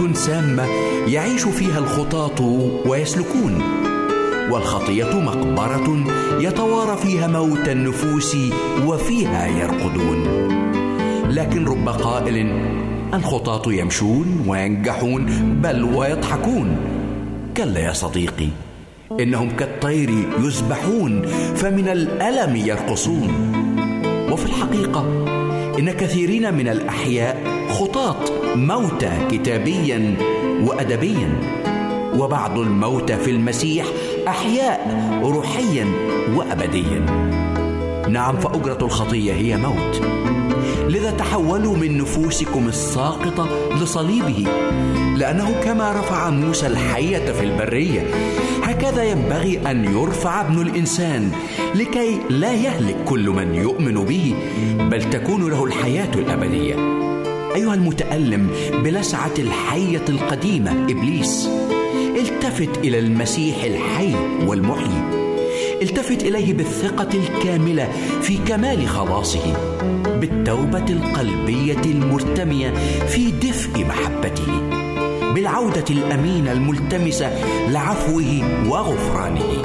[0.00, 0.66] سامة
[1.06, 2.40] يعيش فيها الخطاة
[2.86, 3.62] ويسلكون
[4.50, 6.04] والخطية مقبرة
[6.40, 8.36] يتوارى فيها موت النفوس
[8.86, 10.24] وفيها يرقدون.
[11.30, 12.52] لكن رب قائل
[13.14, 15.26] الخطاة يمشون وينجحون
[15.62, 16.76] بل ويضحكون.
[17.56, 18.48] كلا يا صديقي
[19.20, 21.22] إنهم كالطير يذبحون
[21.54, 23.32] فمن الألم يرقصون.
[24.32, 25.00] وفي الحقيقة
[25.78, 28.16] إن كثيرين من الأحياء خطاة
[28.54, 30.16] موتى كتابيا
[30.62, 31.40] وادبيا.
[32.18, 33.86] وبعض الموتى في المسيح
[34.28, 34.80] أحياء
[35.22, 35.86] روحيا
[36.36, 37.06] وابديا.
[38.08, 40.00] نعم فأجرة الخطية هي موت.
[40.88, 43.48] لذا تحولوا من نفوسكم الساقطة
[43.82, 44.46] لصليبه
[45.16, 48.06] لأنه كما رفع موسى الحية في البرية
[48.62, 51.30] هكذا ينبغي أن يرفع ابن الإنسان
[51.74, 54.34] لكي لا يهلك كل من يؤمن به
[54.90, 56.99] بل تكون له الحياة الأبدية.
[57.54, 58.50] أيها المتألم
[58.84, 61.48] بلسعة الحية القديمة إبليس.
[62.16, 64.14] التفت إلى المسيح الحي
[64.46, 65.20] والمحيي.
[65.82, 67.88] التفت إليه بالثقة الكاملة
[68.22, 69.56] في كمال خلاصه
[70.06, 72.70] بالتوبة القلبية المرتمية
[73.06, 74.60] في دفء محبته
[75.34, 77.30] بالعودة الأمينة الملتمسة
[77.68, 79.62] لعفوه وغفرانه.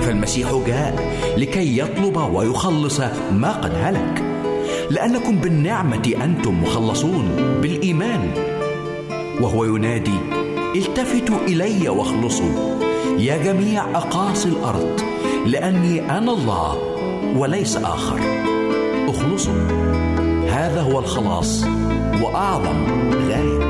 [0.00, 3.00] فالمسيح جاء لكي يطلب ويخلص
[3.32, 4.29] ما قد هلك.
[4.90, 7.28] لأنكم بالنعمة أنتم مخلصون
[7.62, 8.30] بالإيمان.
[9.40, 10.18] وهو ينادي
[10.76, 12.80] التفتوا إلي واخلصوا.
[13.18, 15.00] يا جميع أقاصي الأرض
[15.46, 16.78] لأني أنا الله
[17.36, 18.20] وليس آخر.
[19.08, 19.62] اخلصوا.
[20.48, 21.64] هذا هو الخلاص
[22.22, 22.86] وأعظم
[23.28, 23.69] غاية.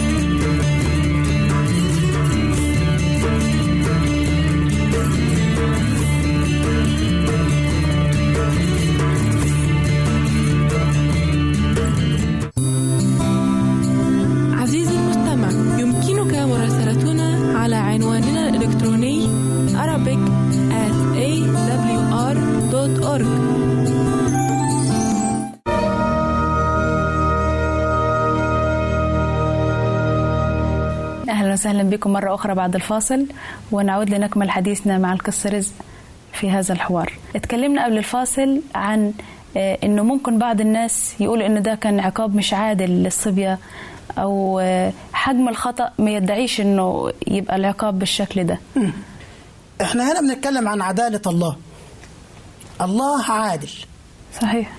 [31.61, 33.25] وسهلا بكم مرة أخرى بعد الفاصل
[33.71, 35.73] ونعود لنكمل حديثنا مع القس رزق
[36.33, 37.13] في هذا الحوار.
[37.35, 39.13] اتكلمنا قبل الفاصل عن
[39.57, 43.59] آه، إنه ممكن بعض الناس يقولوا إنه ده كان عقاب مش عادل للصبية
[44.17, 48.59] أو آه، حجم الخطأ ما يدعيش إنه يبقى العقاب بالشكل ده.
[49.81, 51.55] إحنا هنا بنتكلم عن عدالة الله.
[52.81, 53.69] الله عادل.
[54.41, 54.71] صحيح.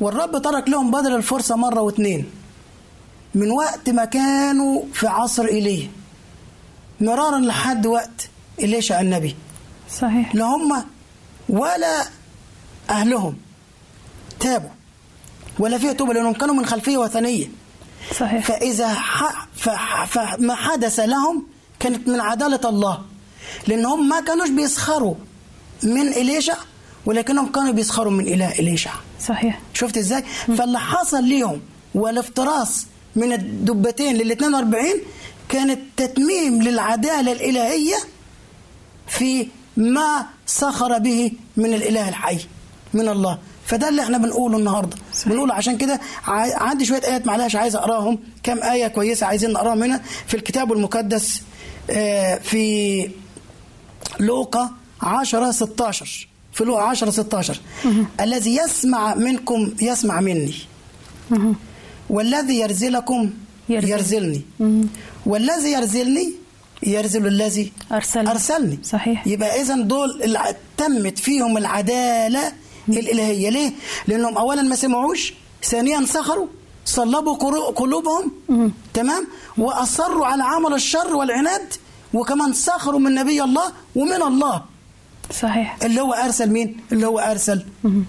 [0.00, 2.26] والرب ترك لهم بدل الفرصة مرة واتنين
[3.34, 5.88] من وقت ما كانوا في عصر إيليا
[7.02, 8.28] مرارا لحد وقت
[8.58, 9.36] إليشع النبي؟
[10.00, 10.34] صحيح.
[10.34, 10.84] لا هم
[11.48, 12.04] ولا
[12.90, 13.36] أهلهم.
[14.40, 14.70] تابوا.
[15.58, 17.46] ولا فيها توبة لأنهم كانوا من خلفية وثنية.
[18.18, 18.46] صحيح.
[18.46, 18.96] فإذا.
[20.06, 21.46] فما حدث لهم
[21.80, 23.02] كانت من عدالة الله.
[23.66, 25.14] لأنهم ما كانوش بيسخروا
[25.82, 26.56] من إليشع
[27.06, 29.60] ولكنهم كانوا بيسخروا من إله إليشع صحيح.
[29.74, 30.24] شفت إزاي؟
[30.58, 31.60] فاللي حصل ليهم
[31.94, 32.86] والافتراس
[33.16, 34.84] من الدبتين لل 42
[35.52, 37.96] كانت تتميم للعدالة الإلهية
[39.06, 42.38] في ما سخر به من الإله الحي
[42.94, 43.38] من الله.
[43.66, 44.96] فده اللي إحنا بنقوله النهارده.
[45.26, 48.18] بنقوله عشان كده عندي شوية آيات معلش عايز أقراهم.
[48.42, 50.02] كام آية كويسة عايزين نقراهم هنا.
[50.26, 51.42] في الكتاب المقدس
[51.90, 53.10] آه، في
[54.20, 54.70] لوقا
[55.02, 57.60] 10 16 في لوقا 10 16
[58.20, 60.54] الذي يسمع منكم يسمع مني.
[62.10, 63.30] والذي يرزلكم
[63.68, 63.90] يرزل.
[63.90, 64.42] يرزلني.
[65.26, 66.32] والذي يرزلني
[66.82, 68.30] يرزل الذي أرسلني.
[68.30, 68.78] أرسلني.
[68.84, 69.26] صحيح.
[69.26, 72.52] يبقى إذا دول اللي تمت فيهم العدالة
[72.88, 73.50] الإلهية.
[73.50, 73.72] ليه؟
[74.06, 75.34] لأنهم أولا ما سمعوش
[75.64, 76.46] ثانيا سخروا
[76.84, 77.34] صلبوا
[77.70, 78.32] قلوبهم.
[78.94, 79.26] تمام؟
[79.58, 81.72] وأصروا على عمل الشر والعناد
[82.14, 84.62] وكمان سخروا من نبي الله ومن الله.
[85.40, 85.76] صحيح.
[85.82, 87.64] اللي هو أرسل مين؟ اللي هو أرسل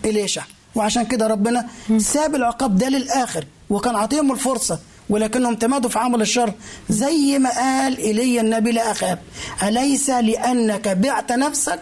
[0.06, 0.44] إليشع.
[0.76, 4.80] وعشان كده ربنا ساب العقاب ده للآخر وكان عطيهم الفرصة
[5.10, 6.54] ولكنهم تمادوا في عمل الشر
[6.90, 9.20] زي ما قال ايليا النبي لاخاب
[9.64, 11.80] أليس لأنك بعت نفسك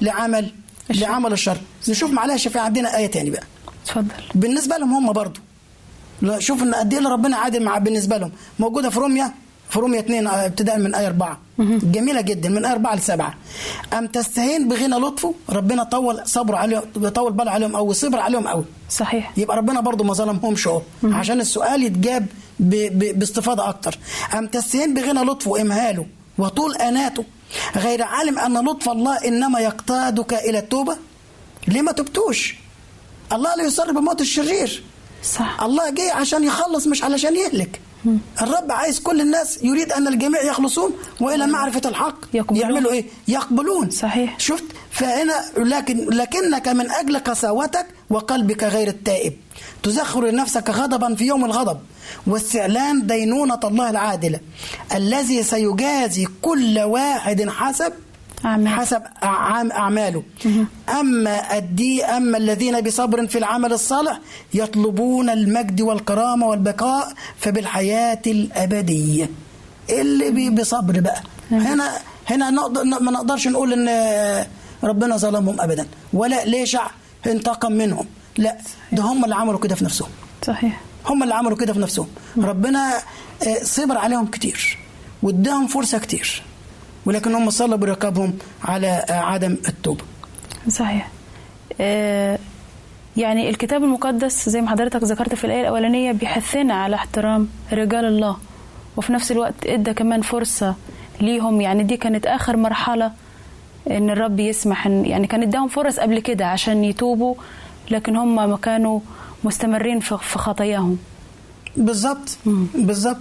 [0.00, 0.50] لعمل
[0.90, 1.56] لعمل الشر؟
[1.88, 3.42] نشوف معلش في عندنا آية تاني بقى.
[3.84, 4.08] اتفضل.
[4.34, 5.40] بالنسبة لهم هم برضو.
[6.38, 8.32] شوف إن قد إيه اللي ربنا عادل مع بالنسبة لهم.
[8.58, 9.32] موجودة في روميا
[9.70, 13.34] في روميا 2 آه، ابتداء من آية 4 جميلة جدا من آية 4 ل 7
[13.98, 16.82] أم تستهين بغنى لطفه؟ ربنا طول صبر عليهم
[17.14, 19.32] طول باله عليهم أو صبر عليهم قوي صحيح.
[19.38, 20.82] يبقى ربنا برضو ما ظلمهمش أهو.
[21.04, 22.26] عشان السؤال يتجاب.
[22.58, 23.98] باستفاضة أكتر.
[24.38, 26.06] أم تستهين بغنى لطفه وإمهاله
[26.38, 27.24] وطول أناته.
[27.76, 30.96] غير عالم أن لطف الله إنما يقتادك إلى التوبة؟
[31.68, 32.54] ليه ما تبتوش.
[33.32, 34.82] الله لا يصر بموت الشرير.
[35.22, 35.62] صح.
[35.62, 37.80] الله جه عشان يخلص مش علشان يهلك.
[38.42, 40.90] الرب عايز كل الناس يريد أن الجميع يخلصون
[41.20, 42.18] وإلى معرفة الحق.
[42.34, 42.60] يقبلون.
[42.62, 43.90] يعملوا إيه؟ يقبلون.
[43.90, 44.40] صحيح.
[44.40, 49.32] شفت؟ فهنا لكن لكنك من أجل قساوتك وقلبك غير التائب.
[49.82, 51.78] تزخر لنفسك غضبا في يوم الغضب.
[52.26, 54.40] واستعلان دينونة الله العادلة.
[54.94, 57.92] الذي سيجازي كل واحد حسب
[58.44, 58.68] أعمال.
[58.68, 60.22] حسب أعم- أعماله.
[61.00, 64.20] أما الدي أما الذين بصبر في العمل الصالح
[64.54, 69.30] يطلبون المجد والكرامة والبقاء فبالحياة الأبدية.
[69.90, 71.20] اللي بي- بصبر بقى.
[71.50, 71.90] هنا
[72.30, 74.46] هنا نقدر ما نقدرش نقول إن
[74.84, 75.86] ربنا ظلمهم ابدا.
[76.12, 76.86] ولا ليشع
[77.26, 78.06] انتقم منهم؟
[78.38, 78.56] لا
[78.92, 80.08] ده هم اللي عملوا كده في نفسهم.
[80.46, 80.80] صحيح.
[81.06, 82.06] هم اللي عملوا كده في نفسهم.
[82.38, 82.98] ربنا
[83.46, 84.78] آه، صبر عليهم كتير.
[85.22, 86.42] واداهم فرصة كتير.
[87.06, 88.32] ولكن هم صلبوا رقابهم
[88.64, 90.04] على عدم التوبة.
[90.68, 91.08] صحيح.
[91.80, 92.38] آه،
[93.16, 98.36] يعني الكتاب المقدس زي ما حضرتك ذكرت في الآية الأولانية بيحثنا على احترام رجال الله
[98.96, 100.74] وفي نفس الوقت إدى كمان فرصة
[101.20, 101.60] ليهم.
[101.60, 103.12] يعني دي كانت آخر مرحلة
[103.90, 107.34] إن الرب يسمح إن يعني كان إداهم فرص قبل كده عشان يتوبوا
[107.90, 109.00] لكن هم ما كانوا
[109.44, 110.98] مستمرين في خطاياهم.
[111.76, 112.38] بالظبط
[112.74, 113.16] بالظبط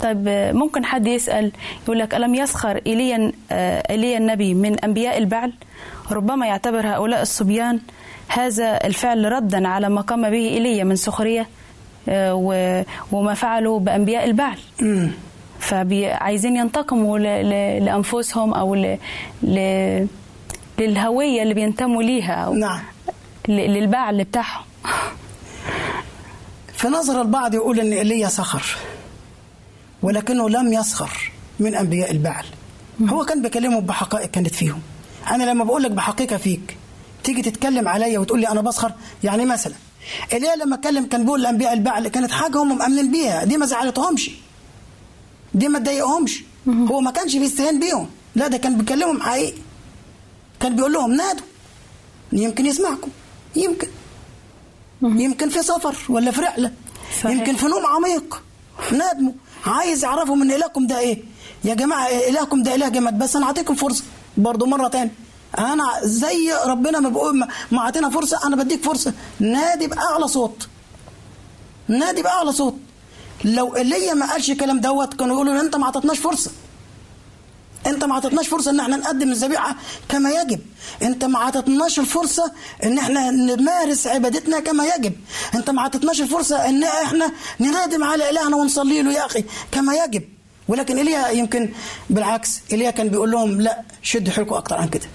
[0.00, 1.52] طيب ممكن حد يسأل
[1.84, 5.52] يقول لك ألم يسخر إيليا آه، إيليا النبي من أنبياء البعل؟
[6.10, 7.80] ربما يعتبر هؤلاء الصبيان
[8.28, 11.46] هذا الفعل ردا على ما قام به إيليا من سخرية
[12.08, 14.58] آه، وما فعلوا بأنبياء البعل.
[15.60, 17.18] فعايزين ينتقموا
[17.78, 18.98] لأنفسهم أو ل-
[19.42, 20.06] ل-
[20.78, 22.80] للهوية اللي بينتموا ليها أو نعم.
[23.48, 24.64] للبعل بتاعهم.
[26.72, 28.76] في نظر البعض يقول إن إيليا سخر.
[30.02, 32.44] ولكنه لم يسخر من أنبياء البعل.
[33.08, 34.80] هو كان بيكلمهم بحقائق كانت فيهم.
[35.30, 36.76] أنا لما بقول لك بحقيقة فيك
[37.24, 38.92] تيجي تتكلم عليا وتقول لي أنا بسخر
[39.24, 39.74] يعني مثلا
[40.32, 44.30] ايليا لما اتكلم كان بيقول لأنبياء البعل كانت حاجة هم مأمنين بيها دي ما زعلتهمش.
[45.54, 46.42] دي ما تضايقهمش.
[46.68, 48.08] هو ما كانش بيستهين بيهم.
[48.34, 49.58] لا ده كان بيكلمهم حقيقي.
[50.60, 51.44] كان بيقول لهم نادوا.
[52.32, 53.10] يمكن يسمعكم.
[53.56, 53.88] يمكن.
[55.02, 56.72] يمكن في سفر ولا في رحلة.
[57.22, 57.32] صحيح.
[57.32, 58.42] يمكن في نوم عميق.
[58.92, 59.32] نادموا.
[59.66, 61.22] عايز يعرفوا من إلهكم ده إيه؟
[61.64, 63.18] يا جماعة إلهكم ده إله جماد.
[63.18, 64.04] بس أنا هعطيكم فرصة
[64.36, 65.10] برضه مرة تاني.
[65.58, 67.38] أنا زي ربنا ما بيقول
[67.70, 69.12] ما- عطينا فرصة أنا بديك فرصة.
[69.40, 70.68] نادي بأعلى صوت.
[71.88, 72.76] نادي بأعلى صوت.
[73.44, 76.50] لو ايليا ما قالش الكلام دوت كانوا يقولوا أنت ما عطتناش فرصة.
[77.90, 79.76] انت ما عطتناش فرصة ان إحنا نقدم الذبيحة
[80.08, 80.60] كما يجب.
[81.02, 82.52] انت ما عطتناش الفرصة
[82.84, 85.12] ان إحنا نمارس عبادتنا كما يجب.
[85.54, 90.22] انت ما عطتناش الفرصة ان إحنا ننادم على إلهنا ونصلي له يا أخي كما يجب.
[90.68, 91.68] ولكن ايليا يمكن
[92.10, 95.06] بالعكس ايليا كان بيقول لهم لا شدوا حيلكم أكتر عن كده.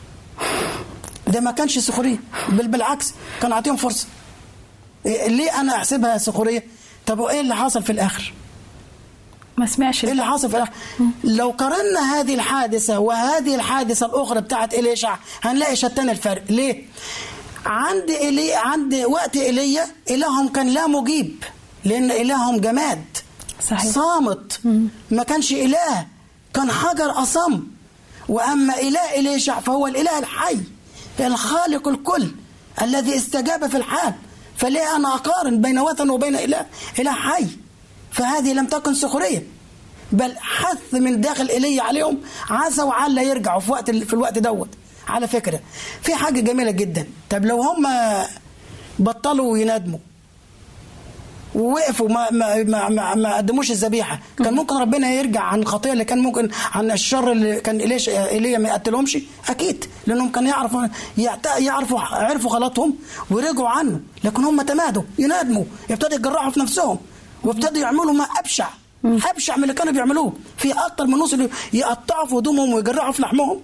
[1.28, 2.18] ده ما كانش سخرية
[2.50, 4.08] بل بالعكس كان عاطيهم فرصة.
[5.08, 6.64] إيه- ليه أنا أحسبها سخرية؟
[7.06, 8.34] طب وإيه اللي حصل في الآخر؟
[9.58, 10.72] ما سمعش إيه اللي حصل في الآخر؟
[11.24, 16.44] لو قارنا هذه الحادثة وهذه الحادثة الأخرى بتاعت ايليشع هنلاقي شتان الفرق.
[16.50, 16.86] ليه؟
[17.66, 21.44] عند إلي عند وقت إيليا إلههم كان لا مجيب
[21.86, 23.06] لأن إلههم جماد.
[23.70, 23.92] صحيح.
[23.92, 24.60] صامت.
[25.12, 26.08] ما كانش إله
[26.54, 27.64] كان حجر أصم.
[28.30, 30.58] وأما إله ايليشع فهو الإله الحي
[31.20, 32.32] الخالق الكل
[32.82, 34.14] الذي استجاب في الحال.
[34.58, 36.66] فليه أنا أقارن بين وثن وبين إله؟
[37.00, 37.48] إله حي.
[38.16, 39.44] فهذه لم تكن سخرية.
[40.12, 42.18] بل حث من داخل ايليا عليهم
[42.50, 44.70] عسى وعل يرجعوا في وقت في الوقت دوت.
[45.08, 45.60] على فكرة
[46.02, 47.08] في حاجة جميلة جدا.
[47.30, 47.88] طب لو هم
[49.00, 50.00] بطلوا ينادموا
[51.56, 56.06] ووقفوا ما ما ما ما, ما قدموش الذبيحة كان ممكن ربنا يرجع عن الخطية اللي
[56.06, 59.18] كان ممكن عن الشر اللي كان ايليش ايليا ما يقتلهمش؟
[59.50, 60.88] أكيد لأنهم كانوا يعرفوا
[61.58, 62.96] يعرفوا عرفوا غلطهم
[63.32, 64.00] ورجعوا عنه.
[64.24, 66.98] لكن هم تمادوا ينادموا يبتدوا يجرحوا في نفسهم.
[67.46, 68.68] وابتدوا يعملوا ما أبشع.
[69.06, 70.34] أبشع من اللي كانوا بيعملوه.
[70.58, 71.36] في أكتر من نص
[71.74, 73.60] يقطعوا في هدومهم ويجرحوا في لحمهم.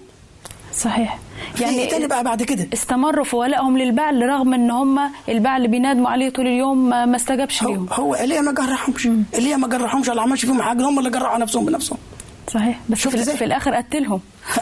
[0.78, 1.18] صحيح.
[1.60, 6.08] يعني إيه تاني بقى بعد كده؟ استمروا في ولائهم للبعل رغم إن هم البعل بينادموا
[6.10, 7.86] عليه طول اليوم ما استجابش هو, ليهم.
[7.92, 9.08] هو ايليا ما جرحهمش.
[9.34, 11.98] ايليا ما جرحهمش ولا عملش فيهم حاجة هم اللي جرحوا نفسهم بنفسهم.
[12.54, 12.80] صحيح.
[12.88, 14.20] بس شفت في؟ في الآخر قتلهم.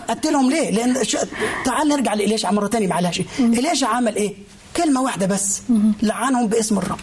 [0.08, 1.16] قتلهم ليه؟ لأن ش...
[1.64, 3.22] تعال نرجع لإليشع مره تانية معلش.
[3.38, 4.34] إليشع عمل إيه؟
[4.76, 5.62] كلمة واحدة بس.
[6.02, 6.98] لعنهم باسم الرب.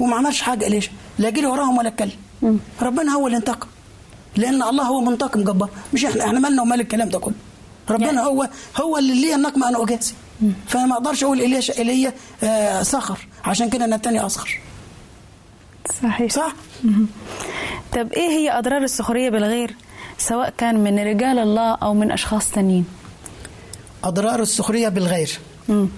[0.00, 2.60] وما عملش حاجة إليشع لا جري وراهم ولا اتكلم.
[2.82, 3.68] ربنا هو اللي انتقم.
[4.36, 5.70] لأن الله هو منتقم جبار.
[5.94, 7.34] مش إحنا إحنا مالنا ومال الكلام ده كله.
[7.90, 8.48] ربنا يعني- هو
[8.80, 10.12] هو اللي ليه النقمة أنا أجازي.
[10.68, 14.58] فأنا ما أقدرش أقول إليشع ايليا آه سخر عشان كده أنا التاني اسخر
[16.02, 16.32] صحيح.
[16.32, 16.54] صح؟
[17.92, 19.74] طب إيه هي أضرار السخرية بالغير؟
[20.18, 22.84] سواء كان من رجال الله أو من أشخاص تانيين.
[24.04, 25.38] أضرار السخرية بالغير.
[25.68, 25.88] مم.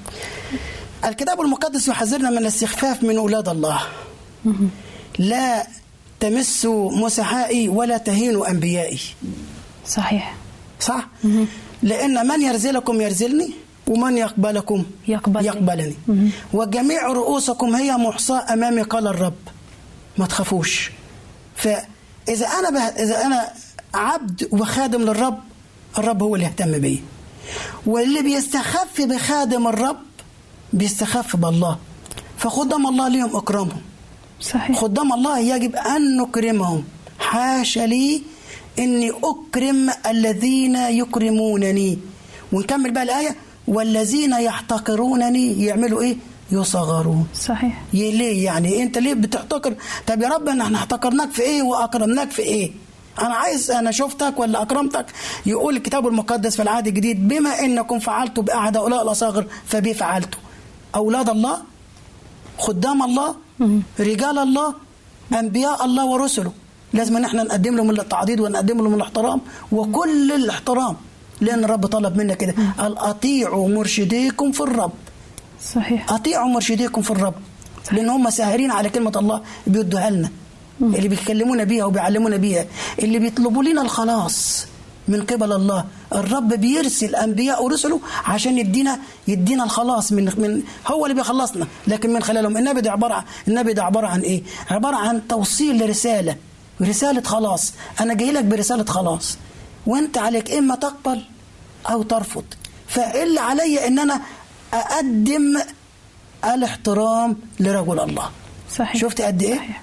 [1.05, 3.81] الكتاب المقدس يحذرنا من الاستخفاف من أولاد الله.
[5.19, 5.67] لا
[6.21, 9.01] تمسوا مسحائي ولا تهينوا أنبيائي.
[9.87, 10.35] صحيح.
[10.81, 11.09] صح؟
[11.83, 13.51] لأن من يرزلكم يرزلني
[13.87, 15.47] ومن يقبلكم يقبلني.
[15.47, 15.95] يقبلني.
[16.53, 19.35] وجميع رؤوسكم هي محصاة أمامي قال الرب.
[20.19, 20.91] ما تخافوش.
[21.57, 22.81] فإذا أنا به...
[22.81, 23.53] إذا أنا
[23.95, 25.39] عبد وخادم للرب
[25.99, 27.03] الرب هو اللي يهتم بي.
[27.87, 29.99] واللي بيستخف بخادم الرب
[30.73, 31.79] بيستخف بالله
[32.39, 33.81] فخدام الله ليهم إكرامهم
[34.41, 34.77] صحيح.
[34.77, 36.85] خدام الله يجب أن نكرمهم.
[37.19, 38.23] حاشا لي
[38.79, 41.99] إني أكرم الذين يكرمونني.
[42.53, 43.37] ونكمل بقى الآية.
[43.69, 45.65] والذين يحتقرونني.
[45.65, 46.17] يعملوا إيه؟
[46.53, 47.27] يصغرون.
[47.35, 47.83] صحيح.
[47.93, 49.75] ليه يعني؟ أنت ليه بتحتقر؟
[50.07, 52.73] طب يا رب ان إحنا احتقرناك في إيه؟ وأكرمناك في إيه؟
[53.21, 55.07] أنا عايز أنا شفتك ولا أكرمتك
[55.47, 59.95] يقول الكتاب المقدس في العهد الجديد بما إنكم فعلتوا بأحد هؤلاء الأصاغر فبي
[60.95, 61.57] أولاد الله
[62.59, 63.35] خدام الله
[64.01, 64.75] رجال الله
[65.33, 66.53] أنبياء الله ورسله.
[66.93, 69.41] لازم ان إحنا نقدم لهم التعضيد ونقدم لهم الاحترام
[69.73, 70.97] وكل الاحترام.
[71.41, 72.55] لأن الرب طلب منا كده.
[72.79, 74.93] قال أطيعوا مرشديكم في الرب.
[75.75, 76.13] صحيح.
[76.13, 77.35] أطيعوا مرشديكم في الرب.
[77.93, 80.31] لأن هم ساهرين على كلمة الله بيدوها لنا.
[80.81, 82.67] اللي بيكلمونا بيها وبيعلمونا بيها.
[82.99, 84.67] اللي بيطلبوا لنا الخلاص.
[85.09, 85.85] من قبل الله.
[86.15, 88.99] الرب بيرسل أنبياء ورسله عشان يدينا
[89.29, 91.67] يدينا الخلاص من من هو اللي بيخلصنا.
[91.87, 95.85] لكن من خلالهم؟ النبي ده عبارة عن النبي ده عبارة عن إيه؟ عبارة عن توصيل
[95.85, 96.37] لرسالة.
[96.83, 97.73] رسالة خلاص.
[98.01, 99.39] أنا جاي لك برسالة خلاص.
[99.87, 101.23] وأنت عليك إما تقبل
[101.91, 102.45] أو ترفض.
[102.89, 104.21] فاللي عليا إن أنا
[104.75, 105.61] أقدم
[106.45, 108.31] الاحترام لرجل الله.
[108.77, 108.97] صحيح.
[108.97, 109.83] شفت قد إيه؟ صحيح.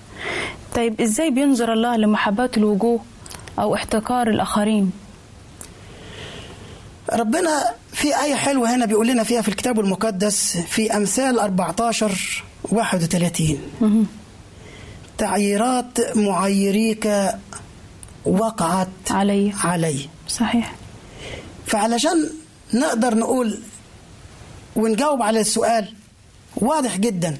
[0.75, 2.99] طيب إزاي بينظر الله لمحبات الوجوه
[3.59, 4.91] أو احتقار الآخرين؟
[7.13, 14.07] ربنا في آية حلوة هنا بيقول لنا فيها في الكتاب المقدس في أمثال 14 31
[15.17, 17.09] تعييرات معيريك
[18.25, 19.53] وقعت علي.
[19.63, 20.09] علي.
[20.27, 20.75] صحيح.
[21.67, 22.29] فعلشان
[22.73, 23.59] نقدر نقول
[24.75, 25.93] ونجاوب على السؤال
[26.55, 27.37] واضح جدا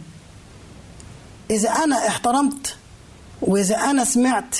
[1.52, 2.76] إذا أنا احترمت
[3.42, 4.56] وإذا أنا سمعت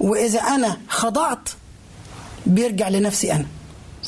[0.00, 1.48] وإذا أنا خضعت
[2.46, 3.46] بيرجع لنفسي أنا.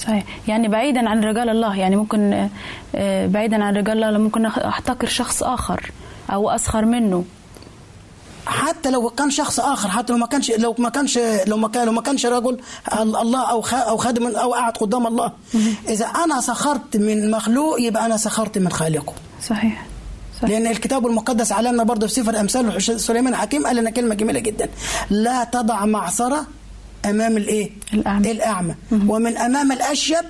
[0.05, 0.24] صحيح.
[0.48, 2.48] يعني بعيدا عن رجال الله يعني ممكن آه،
[2.94, 5.90] آه، بعيدا عن رجال الله ممكن أحتقر شخص آخر
[6.32, 7.24] أو أسخر منه.
[8.46, 11.86] حتى لو كان شخص آخر حتى لو ما كانش لو ما كانش لو ما كان
[11.86, 12.59] لو ما كانش رجل
[12.92, 15.32] ال- الله أو أو خادم أو قاعد قدام الله.
[15.88, 19.12] إذا أنا سخرت من مخلوق يبقى أنا سخرت من خالقه.
[19.48, 19.86] صحيح.
[20.38, 20.50] صحيح.
[20.50, 24.68] لأن الكتاب المقدس علمنا برضه في سفر أمثال سليمان الحكيم قال لنا كلمة جميلة جدا.
[25.11, 26.46] لا تضع معصرة
[27.05, 28.30] أمام الإيه؟ الأعمى.
[28.30, 28.74] الأعمى.
[28.92, 30.24] ومن أمام الأشيب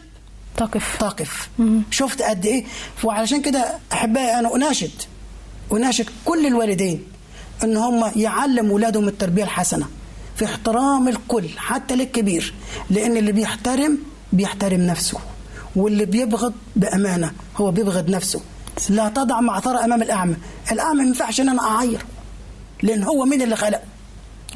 [0.56, 0.96] تقف.
[1.00, 1.50] تقف.
[1.90, 2.64] شفت قد إيه؟
[3.04, 4.90] وعلشان كده أحبائي أنا أناشد.
[5.72, 7.04] أناشد كل الوالدين
[7.64, 9.86] إن هم يعلموا اولادهم التربية الحسنة
[10.36, 12.54] في احترام الكل حتى للكبير.
[12.90, 13.98] لأن اللي بيحترم
[14.32, 15.18] بيحترم نفسه.
[15.76, 18.40] واللي بيبغض بأمانة هو بيبغض نفسه.
[18.88, 20.36] لا تضع معثره أمام الأعمى.
[20.72, 22.02] الأعمى ما ينفعش إن أنا اعيره
[22.82, 23.82] لأن هو مين اللي خلقه؟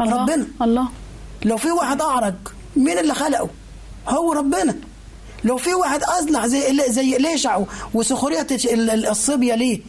[0.00, 0.22] الله.
[0.22, 0.46] ربنا.
[0.62, 0.88] الله.
[1.45, 2.34] لو في واحد اعرج
[2.76, 3.49] مين اللي خلقه؟
[4.09, 4.74] هو ربنا.
[5.45, 7.61] لو في واحد اضلع زي زي ليشع
[7.95, 9.80] وسخريه ال- ال- الصبية ليه؟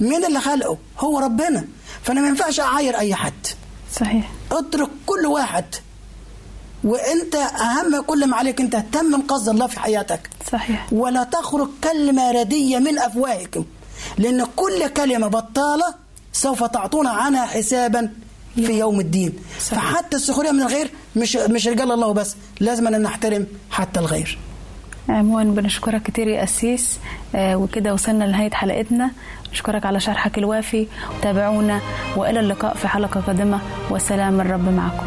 [0.00, 1.64] مين اللي خلقه؟ هو ربنا.
[2.02, 3.46] فأنا ما ينفعش أعاير أي حد.
[4.00, 4.30] صحيح.
[4.52, 5.64] اترك كل واحد.
[6.84, 10.30] وأنت أهم كل ما عليك أنت تتمم قصد الله في حياتك.
[10.52, 10.86] صحيح.
[10.92, 13.64] ولا تخرج كلمة ردية من أفواهكم.
[14.18, 15.94] لأن كل كلمة بطالة
[16.32, 18.12] سوف تعطون عنها حسابا.
[18.56, 19.32] في يوم الدين.
[19.60, 19.82] صحيح.
[19.82, 24.38] فحتى السخرية من الغير مش مش رجال الله بس لازم أن نحترم حتى الغير.
[25.08, 26.98] عموما بنشكرك كتير يا أسيس.
[27.34, 29.10] آه، وكده وصلنا لنهاية حلقتنا.
[29.52, 30.86] نشكرك على شرحك الوافي.
[31.18, 31.80] وتابعونا
[32.16, 33.60] وإلى اللقاء في حلقة قادمة.
[33.90, 35.06] وسلام الرب معكم.